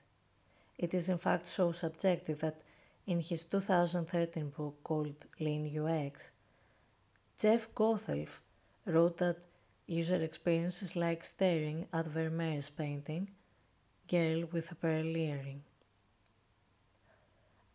It 0.78 0.94
is 0.94 1.10
in 1.10 1.18
fact 1.18 1.46
so 1.46 1.72
subjective 1.72 2.40
that 2.40 2.62
in 3.06 3.20
his 3.20 3.44
2013 3.44 4.48
book 4.48 4.82
called 4.82 5.14
Lean 5.38 5.66
UX, 5.78 6.30
Jeff 7.38 7.74
Gothelf 7.74 8.40
wrote 8.86 9.18
that 9.18 9.36
user 9.86 10.22
experience 10.22 10.82
is 10.82 10.96
like 10.96 11.22
staring 11.22 11.86
at 11.92 12.06
Vermeer's 12.06 12.70
painting 12.70 13.28
girl 14.08 14.46
with 14.52 14.72
a 14.72 14.74
pearl 14.74 15.16
earring. 15.16 15.62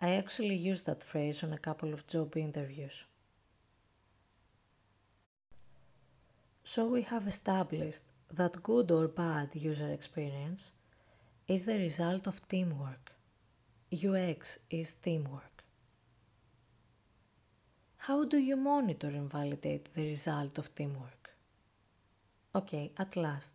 I 0.03 0.13
actually 0.15 0.55
used 0.55 0.87
that 0.87 1.03
phrase 1.03 1.43
on 1.43 1.53
a 1.53 1.59
couple 1.59 1.93
of 1.93 2.07
job 2.07 2.35
interviews. 2.35 3.05
So 6.63 6.87
we 6.87 7.03
have 7.03 7.27
established 7.27 8.05
that 8.33 8.63
good 8.63 8.89
or 8.89 9.07
bad 9.07 9.55
user 9.55 9.91
experience 9.91 10.71
is 11.47 11.65
the 11.65 11.77
result 11.77 12.25
of 12.25 12.47
teamwork. 12.47 13.11
UX 13.91 14.57
is 14.71 14.93
teamwork. 14.93 15.63
How 17.97 18.23
do 18.23 18.39
you 18.39 18.55
monitor 18.55 19.09
and 19.09 19.29
validate 19.29 19.93
the 19.93 20.07
result 20.09 20.57
of 20.57 20.73
teamwork? 20.73 21.29
Okay, 22.55 22.91
at 22.97 23.15
last. 23.15 23.53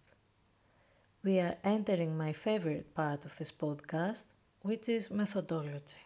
We 1.25 1.41
are 1.41 1.59
entering 1.65 2.17
my 2.17 2.33
favorite 2.33 2.95
part 2.95 3.25
of 3.25 3.37
this 3.37 3.51
podcast, 3.51 4.27
which 4.63 4.89
is 4.89 5.11
methodology. 5.11 6.06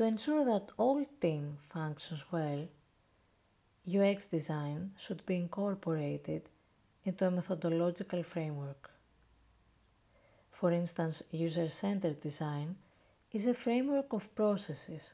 To 0.00 0.06
ensure 0.06 0.46
that 0.46 0.72
all 0.78 1.04
team 1.20 1.58
functions 1.68 2.24
well, 2.32 2.66
UX 3.86 4.24
design 4.24 4.94
should 4.96 5.26
be 5.26 5.36
incorporated 5.36 6.48
into 7.04 7.26
a 7.26 7.30
methodological 7.30 8.22
framework. 8.22 8.90
For 10.50 10.72
instance, 10.72 11.22
user-centered 11.32 12.18
design 12.18 12.78
is 13.32 13.46
a 13.46 13.52
framework 13.52 14.14
of 14.14 14.34
processes, 14.34 15.12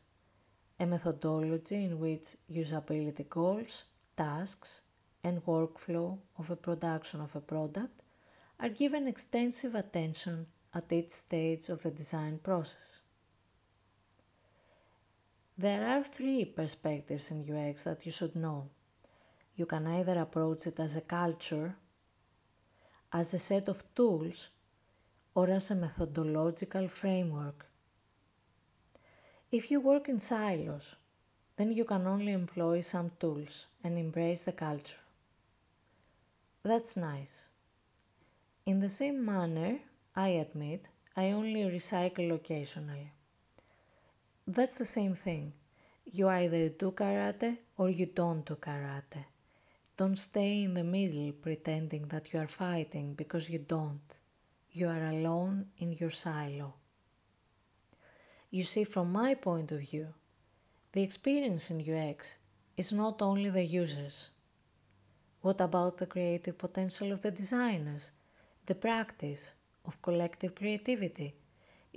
a 0.79 0.87
methodology 0.87 1.83
in 1.83 1.99
which 1.99 2.37
usability 2.49 3.29
goals, 3.29 3.83
tasks, 4.17 4.83
and 5.25 5.45
workflow 5.47 6.17
of 6.39 6.49
a 6.51 6.55
production 6.55 7.21
of 7.21 7.35
a 7.35 7.41
product 7.41 8.03
are 8.61 8.69
given 8.69 9.09
extensive 9.09 9.75
attention 9.75 10.47
at 10.73 10.93
each 10.93 11.11
stage 11.11 11.71
of 11.71 11.83
the 11.83 11.91
design 11.91 12.39
process. 12.39 13.01
There 15.59 15.89
are 15.89 16.05
three 16.05 16.45
perspectives 16.45 17.31
in 17.31 17.41
UX 17.41 17.85
that 17.85 18.05
you 18.05 18.13
should 18.13 18.37
know. 18.37 18.69
You 19.55 19.65
can 19.65 19.87
either 19.87 20.19
approach 20.21 20.67
it 20.67 20.79
as 20.79 20.97
a 20.97 21.01
culture, 21.01 21.75
as 23.11 23.33
a 23.33 23.39
set 23.39 23.69
of 23.69 23.83
tools, 23.95 24.51
or 25.35 25.49
as 25.49 25.71
a 25.71 25.75
methodological 25.75 26.89
framework. 26.89 27.65
If 29.51 29.71
you 29.71 29.81
work 29.81 30.11
in 30.11 30.19
silos, 30.19 30.97
then 31.57 31.73
you 31.73 31.87
can 31.87 32.07
only 32.07 32.33
employ 32.33 32.83
some 32.83 33.11
tools 33.19 33.67
and 33.83 33.97
embrace 33.97 34.45
the 34.45 34.53
culture. 34.53 35.01
That's 36.63 36.99
nice. 36.99 37.49
In 38.67 38.81
the 38.81 38.91
same 38.91 39.25
manner, 39.25 39.79
I 40.15 40.29
admit, 40.45 40.87
I 41.17 41.31
only 41.31 41.63
recycle 41.63 42.35
occasionally. 42.35 43.11
That's 44.49 44.79
the 44.79 44.85
same 44.85 45.15
thing. 45.15 45.53
You 46.05 46.29
either 46.29 46.69
do 46.69 46.93
karate 46.93 47.59
or 47.77 47.91
you 47.91 48.07
don't 48.07 48.47
do 48.47 48.55
karate. 48.55 49.25
Don't 49.97 50.17
stay 50.17 50.63
in 50.63 50.75
the 50.75 50.85
middle 50.85 51.33
pretending 51.33 52.07
that 52.09 52.33
you 52.33 52.39
are 52.39 52.47
fighting 52.47 53.15
because 53.15 53.51
you 53.51 53.59
don't. 53.59 54.15
You 54.71 54.87
are 54.87 55.05
alone 55.07 55.73
in 55.79 55.95
your 55.95 56.13
silo. 56.13 56.75
You 58.51 58.63
see, 58.63 58.85
from 58.85 59.11
my 59.11 59.35
point 59.35 59.73
of 59.73 59.81
view, 59.81 60.15
the 60.93 61.03
experience 61.03 61.69
in 61.73 61.81
UX 61.81 62.37
is 62.77 62.93
not 62.93 63.23
only 63.23 63.51
the 63.51 63.65
users. 63.65 64.29
What 65.41 65.61
about 65.61 65.99
the 65.99 66.07
creative 66.07 66.57
potential 66.57 67.11
of 67.11 67.23
the 67.23 67.33
designers, 67.33 68.13
the 68.67 68.77
practice 68.77 69.55
of 69.85 70.01
collective 70.03 70.55
creativity? 70.55 71.35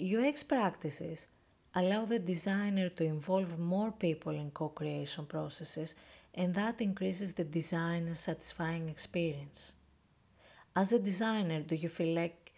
UX 0.01 0.41
practices 0.41 1.27
allow 1.75 2.05
the 2.05 2.19
designer 2.19 2.89
to 2.89 3.03
involve 3.03 3.59
more 3.59 3.91
people 3.91 4.33
in 4.33 4.51
co-creation 4.51 5.25
processes 5.25 5.95
and 6.33 6.55
that 6.55 6.81
increases 6.81 7.33
the 7.33 7.43
designer's 7.43 8.19
satisfying 8.19 8.89
experience. 8.89 9.71
As 10.75 10.91
a 10.91 10.99
designer, 10.99 11.61
do 11.61 11.75
you 11.75 11.89
feel 11.89 12.15
like 12.15 12.51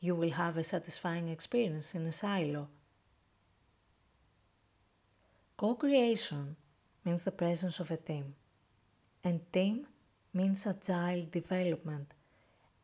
you 0.00 0.14
will 0.14 0.30
have 0.30 0.56
a 0.56 0.64
satisfying 0.64 1.28
experience 1.28 1.94
in 1.94 2.06
a 2.06 2.12
silo? 2.12 2.68
Co-creation 5.56 6.56
means 7.04 7.22
the 7.22 7.30
presence 7.30 7.80
of 7.80 7.90
a 7.90 7.96
team 7.96 8.34
and 9.24 9.40
team 9.52 9.86
means 10.34 10.66
agile 10.66 11.24
development 11.30 12.08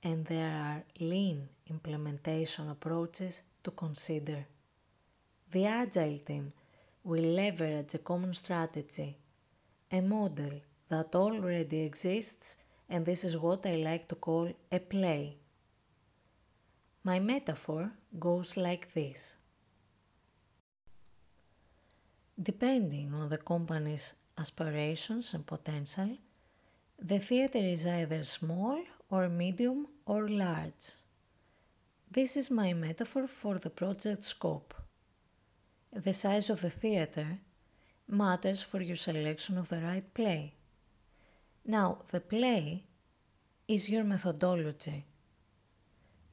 and 0.03 0.25
there 0.27 0.51
are 0.51 0.85
lean 1.01 1.49
implementation 1.69 2.69
approaches 2.71 3.41
to 3.65 3.71
consider. 3.73 4.47
The 5.51 5.65
Agile 5.65 6.19
team 6.19 6.53
will 7.05 7.25
leverage 7.25 7.95
a 7.95 7.99
common 7.99 8.35
strategy, 8.35 9.17
a 9.91 10.03
model 10.03 10.61
that 10.89 11.15
already 11.15 11.81
exists, 11.81 12.57
and 12.91 13.07
this 13.07 13.25
is 13.25 13.39
what 13.39 13.65
I 13.65 13.77
like 13.77 14.09
to 14.09 14.15
call 14.17 14.53
a 14.71 14.79
play. 14.79 15.39
My 17.03 17.19
metaphor 17.19 17.91
goes 18.19 18.59
like 18.59 18.93
this. 18.93 19.37
Depending 22.41 23.15
on 23.15 23.31
the 23.31 23.39
company's 23.39 24.15
aspirations 24.37 25.33
and 25.33 25.47
potential, 25.47 26.19
the 26.99 27.21
theater 27.21 27.59
is 27.59 27.87
either 27.87 28.23
small 28.25 28.83
or 29.11 29.31
medium 29.31 29.89
or 30.05 30.29
large. 30.29 30.93
This 32.11 32.37
is 32.37 32.51
my 32.51 32.75
metaphor 32.75 33.27
for 33.27 33.59
the 33.59 33.71
project 33.71 34.25
scope. 34.25 34.75
The 35.93 36.15
size 36.15 36.51
of 36.51 36.61
the 36.61 36.71
theater 36.71 37.39
matters 38.07 38.63
for 38.63 38.81
your 38.81 38.97
selection 38.97 39.59
of 39.59 39.69
the 39.69 39.81
right 39.81 40.15
play. 40.15 40.55
Now, 41.65 42.03
the 42.11 42.21
play 42.21 42.85
is 43.67 43.89
your 43.89 44.05
methodology. 44.05 45.07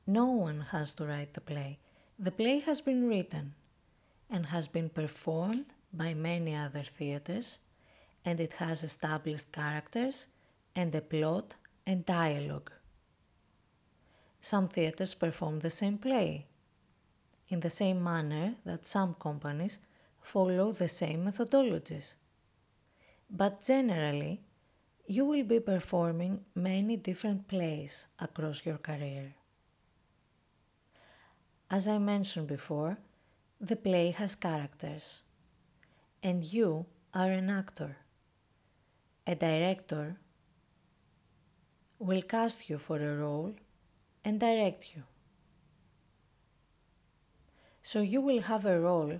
No 0.08 0.26
one 0.26 0.62
has 0.62 0.92
to 0.94 1.06
write 1.06 1.34
the 1.34 1.42
play. 1.42 1.80
The 2.20 2.32
play 2.32 2.60
has 2.60 2.82
been 2.82 3.08
written 3.08 3.56
and 4.30 4.46
has 4.46 4.68
been 4.68 4.90
performed 4.90 5.66
by 5.92 6.14
many 6.14 6.56
other 6.56 6.84
theaters 6.84 7.60
and 8.24 8.40
it 8.40 8.54
has 8.54 8.84
established 8.84 9.52
characters 9.52 10.28
and 10.76 10.94
a 10.96 11.02
plot 11.02 11.56
and 11.86 12.06
dialogue. 12.06 12.72
Some 14.42 14.68
theaters 14.68 15.16
perform 15.16 15.60
the 15.60 15.70
same 15.70 15.98
play 15.98 16.46
in 17.50 17.60
the 17.60 17.70
same 17.70 18.04
manner 18.04 18.56
that 18.66 18.88
some 18.88 19.14
companies 19.16 19.80
follow 20.22 20.72
the 20.72 20.88
same 20.88 21.26
methodologies. 21.26 22.16
But 23.30 23.64
generally, 23.64 24.42
you 25.08 25.26
will 25.26 25.44
be 25.44 25.60
performing 25.60 26.44
many 26.56 26.98
different 26.98 27.48
plays 27.48 28.08
across 28.20 28.66
your 28.66 28.78
career. 28.78 29.36
As 31.70 31.88
I 31.88 31.98
mentioned 32.00 32.48
before, 32.48 32.98
the 33.62 33.76
play 33.76 34.12
has 34.12 34.36
characters, 34.36 35.20
and 36.24 36.44
you 36.44 36.86
are 37.14 37.32
an 37.32 37.50
actor. 37.50 37.96
A 39.28 39.36
director 39.36 40.18
will 42.00 42.22
cast 42.22 42.70
you 42.70 42.78
for 42.78 42.98
a 42.98 43.18
role 43.18 43.56
and 44.24 44.40
direct 44.40 44.96
you 44.96 45.04
so 47.90 48.02
you 48.02 48.20
will 48.20 48.42
have 48.42 48.66
a 48.66 48.80
role 48.80 49.20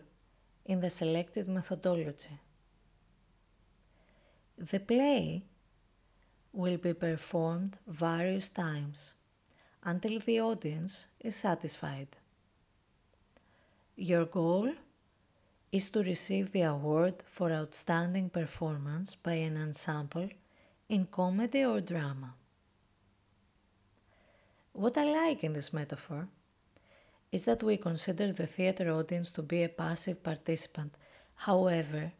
in 0.66 0.80
the 0.82 0.90
selected 0.90 1.48
methodology. 1.48 2.40
The 4.58 4.80
play 4.80 5.44
will 6.52 6.78
be 6.78 6.96
performed 6.96 7.78
various 7.86 8.48
times 8.48 9.14
until 9.84 10.18
the 10.20 10.42
audience 10.42 11.06
is 11.20 11.36
satisfied. 11.36 12.08
Your 13.96 14.26
goal 14.26 14.74
is 15.72 15.92
to 15.92 16.02
receive 16.02 16.52
the 16.52 16.64
award 16.64 17.22
for 17.24 17.52
outstanding 17.52 18.32
performance 18.32 19.14
by 19.14 19.34
an 19.34 19.58
ensemble 19.58 20.30
in 20.90 21.06
comedy 21.06 21.64
or 21.66 21.82
drama. 21.82 22.34
What 24.74 24.98
I 24.98 25.04
like 25.04 25.44
in 25.44 25.54
this 25.54 25.72
metaphor 25.72 26.28
is 27.36 27.44
that 27.44 27.64
we 27.64 27.76
consider 27.76 28.32
the 28.32 28.48
theatre 28.48 28.90
audience 28.92 29.30
to 29.30 29.42
be 29.42 29.62
a 29.64 29.76
passive 29.84 30.24
participant. 30.24 30.94
However, 31.36 32.14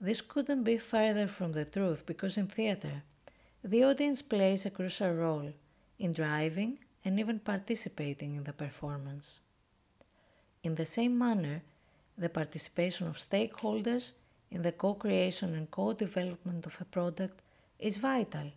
this 0.00 0.20
couldn't 0.20 0.62
be 0.62 0.78
further 0.78 1.26
from 1.26 1.50
the 1.50 1.64
truth 1.64 2.06
because 2.06 2.38
in 2.38 2.46
theatre, 2.46 3.02
the 3.64 3.82
audience 3.82 4.22
plays 4.22 4.64
a 4.64 4.70
crucial 4.70 5.12
role 5.14 5.52
in 5.98 6.12
driving 6.12 6.78
and 7.04 7.18
even 7.18 7.40
participating 7.40 8.36
in 8.36 8.44
the 8.44 8.52
performance. 8.52 9.40
In 10.62 10.76
the 10.76 10.86
same 10.96 11.18
manner, 11.18 11.60
the 12.16 12.28
participation 12.28 13.08
of 13.08 13.16
stakeholders 13.16 14.12
in 14.52 14.62
the 14.62 14.70
co-creation 14.70 15.56
and 15.56 15.72
co-development 15.72 16.66
of 16.66 16.80
a 16.80 16.84
product 16.84 17.42
is 17.80 17.96
vital 17.96 18.48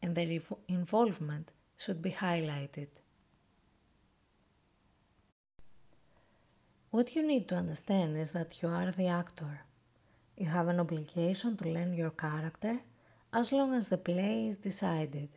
and 0.00 0.14
their 0.14 0.40
involvement 0.68 1.50
should 1.76 2.00
be 2.00 2.10
highlighted. 2.10 2.88
What 6.90 7.16
you 7.16 7.22
need 7.26 7.48
to 7.48 7.56
understand 7.56 8.16
is 8.16 8.32
that 8.32 8.62
you 8.62 8.68
are 8.68 8.92
the 8.92 9.08
actor. 9.08 9.60
You 10.36 10.46
have 10.46 10.68
an 10.68 10.80
obligation 10.80 11.56
to 11.56 11.68
learn 11.68 11.94
your 11.94 12.10
character 12.10 12.80
as 13.32 13.52
long 13.52 13.74
as 13.74 13.88
the 13.88 13.98
play 13.98 14.46
is 14.46 14.56
decided. 14.56 15.28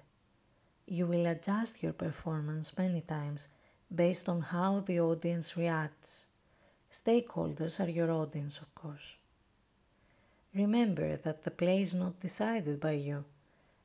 You 0.86 1.08
will 1.08 1.26
adjust 1.26 1.82
your 1.82 1.94
performance 1.94 2.78
many 2.78 3.02
times 3.02 3.48
based 3.94 4.30
on 4.30 4.42
how 4.42 4.82
the 4.82 5.00
audience 5.00 5.58
reacts. 5.58 6.28
Stakeholders 6.92 7.80
are 7.80 7.90
your 7.90 8.12
audience, 8.12 8.60
of 8.60 8.74
course. 8.76 9.16
Remember 10.54 11.16
that 11.18 11.44
the 11.44 11.52
play 11.52 11.82
is 11.82 11.94
not 11.94 12.20
decided 12.20 12.80
by 12.80 12.92
you. 12.94 13.26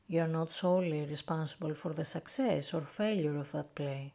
You 0.07 0.20
are 0.20 0.29
not 0.29 0.53
solely 0.53 1.05
responsible 1.07 1.74
for 1.74 1.92
the 1.92 2.05
success 2.05 2.74
or 2.74 2.83
failure 2.83 3.37
of 3.37 3.53
that 3.53 3.74
play. 3.74 4.12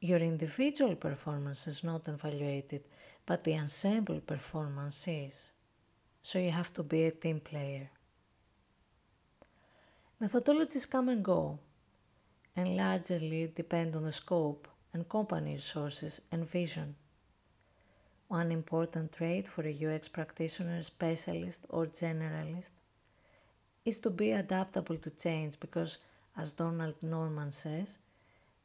Your 0.00 0.18
individual 0.18 0.94
performance 0.94 1.66
is 1.66 1.82
not 1.82 2.06
evaluated, 2.06 2.84
but 3.24 3.44
the 3.44 3.58
ensemble 3.58 4.20
performance 4.20 5.08
is. 5.08 5.50
So 6.22 6.38
you 6.38 6.50
have 6.50 6.72
to 6.74 6.82
be 6.82 7.04
a 7.04 7.10
team 7.10 7.40
player. 7.40 7.88
Methodologies 10.20 10.90
come 10.90 11.08
and 11.08 11.24
go, 11.24 11.58
and 12.56 12.76
largely 12.76 13.52
depend 13.54 13.96
on 13.96 14.04
the 14.04 14.12
scope 14.12 14.68
and 14.92 15.08
company 15.08 15.54
resources 15.54 16.20
and 16.30 16.48
vision. 16.48 16.94
One 18.28 18.50
important 18.50 19.12
trait 19.12 19.46
for 19.46 19.62
a 19.66 19.70
UX 19.86 20.08
practitioner, 20.08 20.82
specialist 20.82 21.66
or 21.68 21.86
generalist 21.86 22.70
is 23.84 23.98
to 23.98 24.10
be 24.10 24.32
adaptable 24.32 24.96
to 24.96 25.10
change 25.10 25.60
because, 25.60 25.98
as 26.36 26.52
Donald 26.52 27.02
Norman 27.02 27.52
says, 27.52 27.98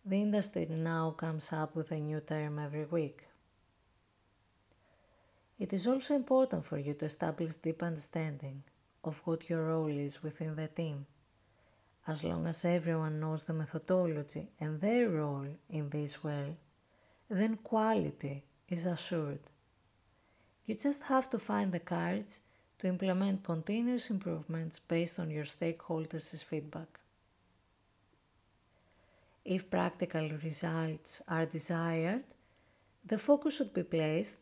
the 0.03 0.21
industry 0.21 0.65
now 0.65 1.11
comes 1.11 1.53
up 1.53 1.75
with 1.75 1.91
a 1.91 1.99
new 1.99 2.19
term 2.19 2.57
every 2.57 2.85
week. 2.85 3.27
It 5.59 5.73
is 5.73 5.85
also 5.85 6.15
important 6.15 6.65
for 6.65 6.79
you 6.79 6.95
to 6.95 7.05
establish 7.05 7.53
deep 7.55 7.83
understanding 7.83 8.63
of 9.03 9.19
what 9.25 9.47
your 9.47 9.67
role 9.67 9.87
is 9.87 10.23
within 10.23 10.55
the 10.55 10.67
team. 10.67 11.05
As 12.07 12.23
long 12.23 12.47
as 12.47 12.65
everyone 12.65 13.19
knows 13.19 13.43
the 13.43 13.53
methodology 13.53 14.49
and 14.59 14.81
their 14.81 15.07
role 15.07 15.47
in 15.69 15.89
this 15.91 16.23
well, 16.23 16.57
then 17.29 17.57
quality 17.57 18.43
is 18.69 18.87
assured. 18.87 19.39
You 20.65 20.73
just 20.75 21.03
have 21.03 21.29
to 21.29 21.37
find 21.37 21.71
the 21.71 21.79
courage 21.79 22.39
to 22.79 22.87
implement 22.87 23.43
continuous 23.43 24.09
improvements 24.09 24.79
based 24.79 25.19
on 25.19 25.29
your 25.29 25.45
stakeholders' 25.45 26.43
feedback. 26.43 26.99
If 29.43 29.69
practical 29.69 30.29
results 30.43 31.21
are 31.27 31.45
desired, 31.45 32.23
the 33.05 33.17
focus 33.17 33.55
should 33.55 33.73
be 33.73 33.83
placed 33.83 34.37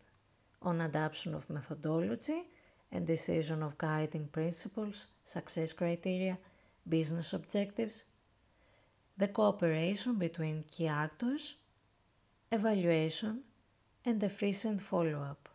on 0.62 0.82
adoption 0.82 1.34
of 1.36 1.50
methodology 1.50 2.44
and 2.92 3.08
decision 3.08 3.64
of 3.64 3.78
guiding 3.78 4.28
principles, 4.28 5.08
success 5.24 5.74
criteria, 5.74 6.38
business 6.88 7.34
objectives, 7.34 8.04
the 9.18 9.28
cooperation 9.28 10.16
between 10.16 10.64
key 10.64 10.88
actors, 10.88 11.56
evaluation, 12.52 13.44
and 14.06 14.22
efficient 14.24 14.82
follow-up. 14.82 15.48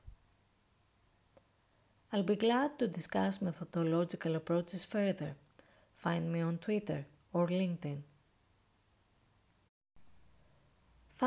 I'll 2.12 2.22
be 2.22 2.36
glad 2.36 2.78
to 2.78 2.88
discuss 2.88 3.42
methodological 3.42 4.36
approaches 4.36 4.84
further. 4.84 5.34
Find 5.94 6.32
me 6.32 6.40
on 6.40 6.58
Twitter 6.58 7.04
or 7.32 7.48
LinkedIn. 7.48 8.02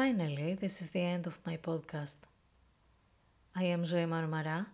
Finally, 0.04 0.54
this 0.54 0.80
is 0.84 0.92
the 0.92 1.02
end 1.02 1.26
of 1.26 1.44
my 1.44 1.58
podcast. 1.58 2.18
I 3.56 3.64
am 3.64 3.84
Zoe 3.84 4.06
Marmara, 4.06 4.68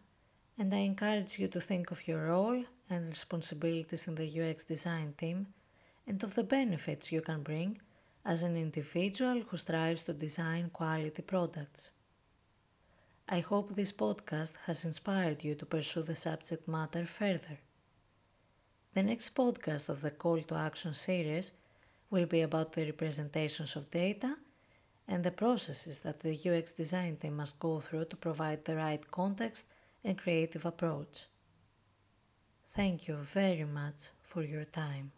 and 0.58 0.76
I 0.76 0.80
encourage 0.80 1.40
you 1.40 1.48
to 1.48 1.62
think 1.62 1.92
of 1.92 2.06
your 2.06 2.28
role 2.28 2.66
and 2.90 3.08
responsibilities 3.08 4.10
in 4.10 4.16
the 4.16 4.28
UX 4.42 4.66
design 4.66 5.14
team 5.18 5.48
and 6.06 6.22
of 6.24 6.36
the 6.36 6.44
benefits 6.44 7.10
you 7.14 7.22
can 7.22 7.42
bring 7.42 7.80
as 8.26 8.44
an 8.44 8.58
individual 8.58 9.40
who 9.44 9.56
strives 9.56 10.04
to 10.04 10.14
design 10.14 10.70
quality 10.72 11.22
products. 11.22 11.92
I 13.30 13.40
hope 13.40 13.70
this 13.70 13.94
podcast 13.94 14.58
has 14.66 14.84
inspired 14.84 15.42
you 15.42 15.56
to 15.56 15.66
pursue 15.66 16.04
the 16.04 16.18
subject 16.18 16.68
matter 16.68 17.06
further. 17.06 17.60
The 18.94 19.04
next 19.04 19.34
podcast 19.36 19.88
of 19.88 20.02
the 20.02 20.12
Call 20.12 20.42
to 20.42 20.56
Action 20.56 20.94
series 20.94 21.54
will 22.10 22.26
be 22.26 22.42
about 22.42 22.74
the 22.74 22.84
representations 22.84 23.78
of 23.78 23.90
data 23.90 24.36
and 25.08 25.24
the 25.24 25.32
processes 25.32 26.02
that 26.02 26.20
the 26.22 26.38
UX 26.50 26.72
design 26.72 27.18
team 27.18 27.36
must 27.36 27.60
go 27.60 27.80
through 27.80 28.06
to 28.06 28.16
provide 28.16 28.64
the 28.66 28.76
right 28.76 29.10
context 29.12 29.68
and 30.04 30.18
creative 30.18 30.66
approach. 30.66 31.26
Thank 32.72 33.08
you 33.08 33.16
very 33.16 33.66
much 33.66 34.10
for 34.24 34.44
your 34.44 34.66
time. 34.66 35.12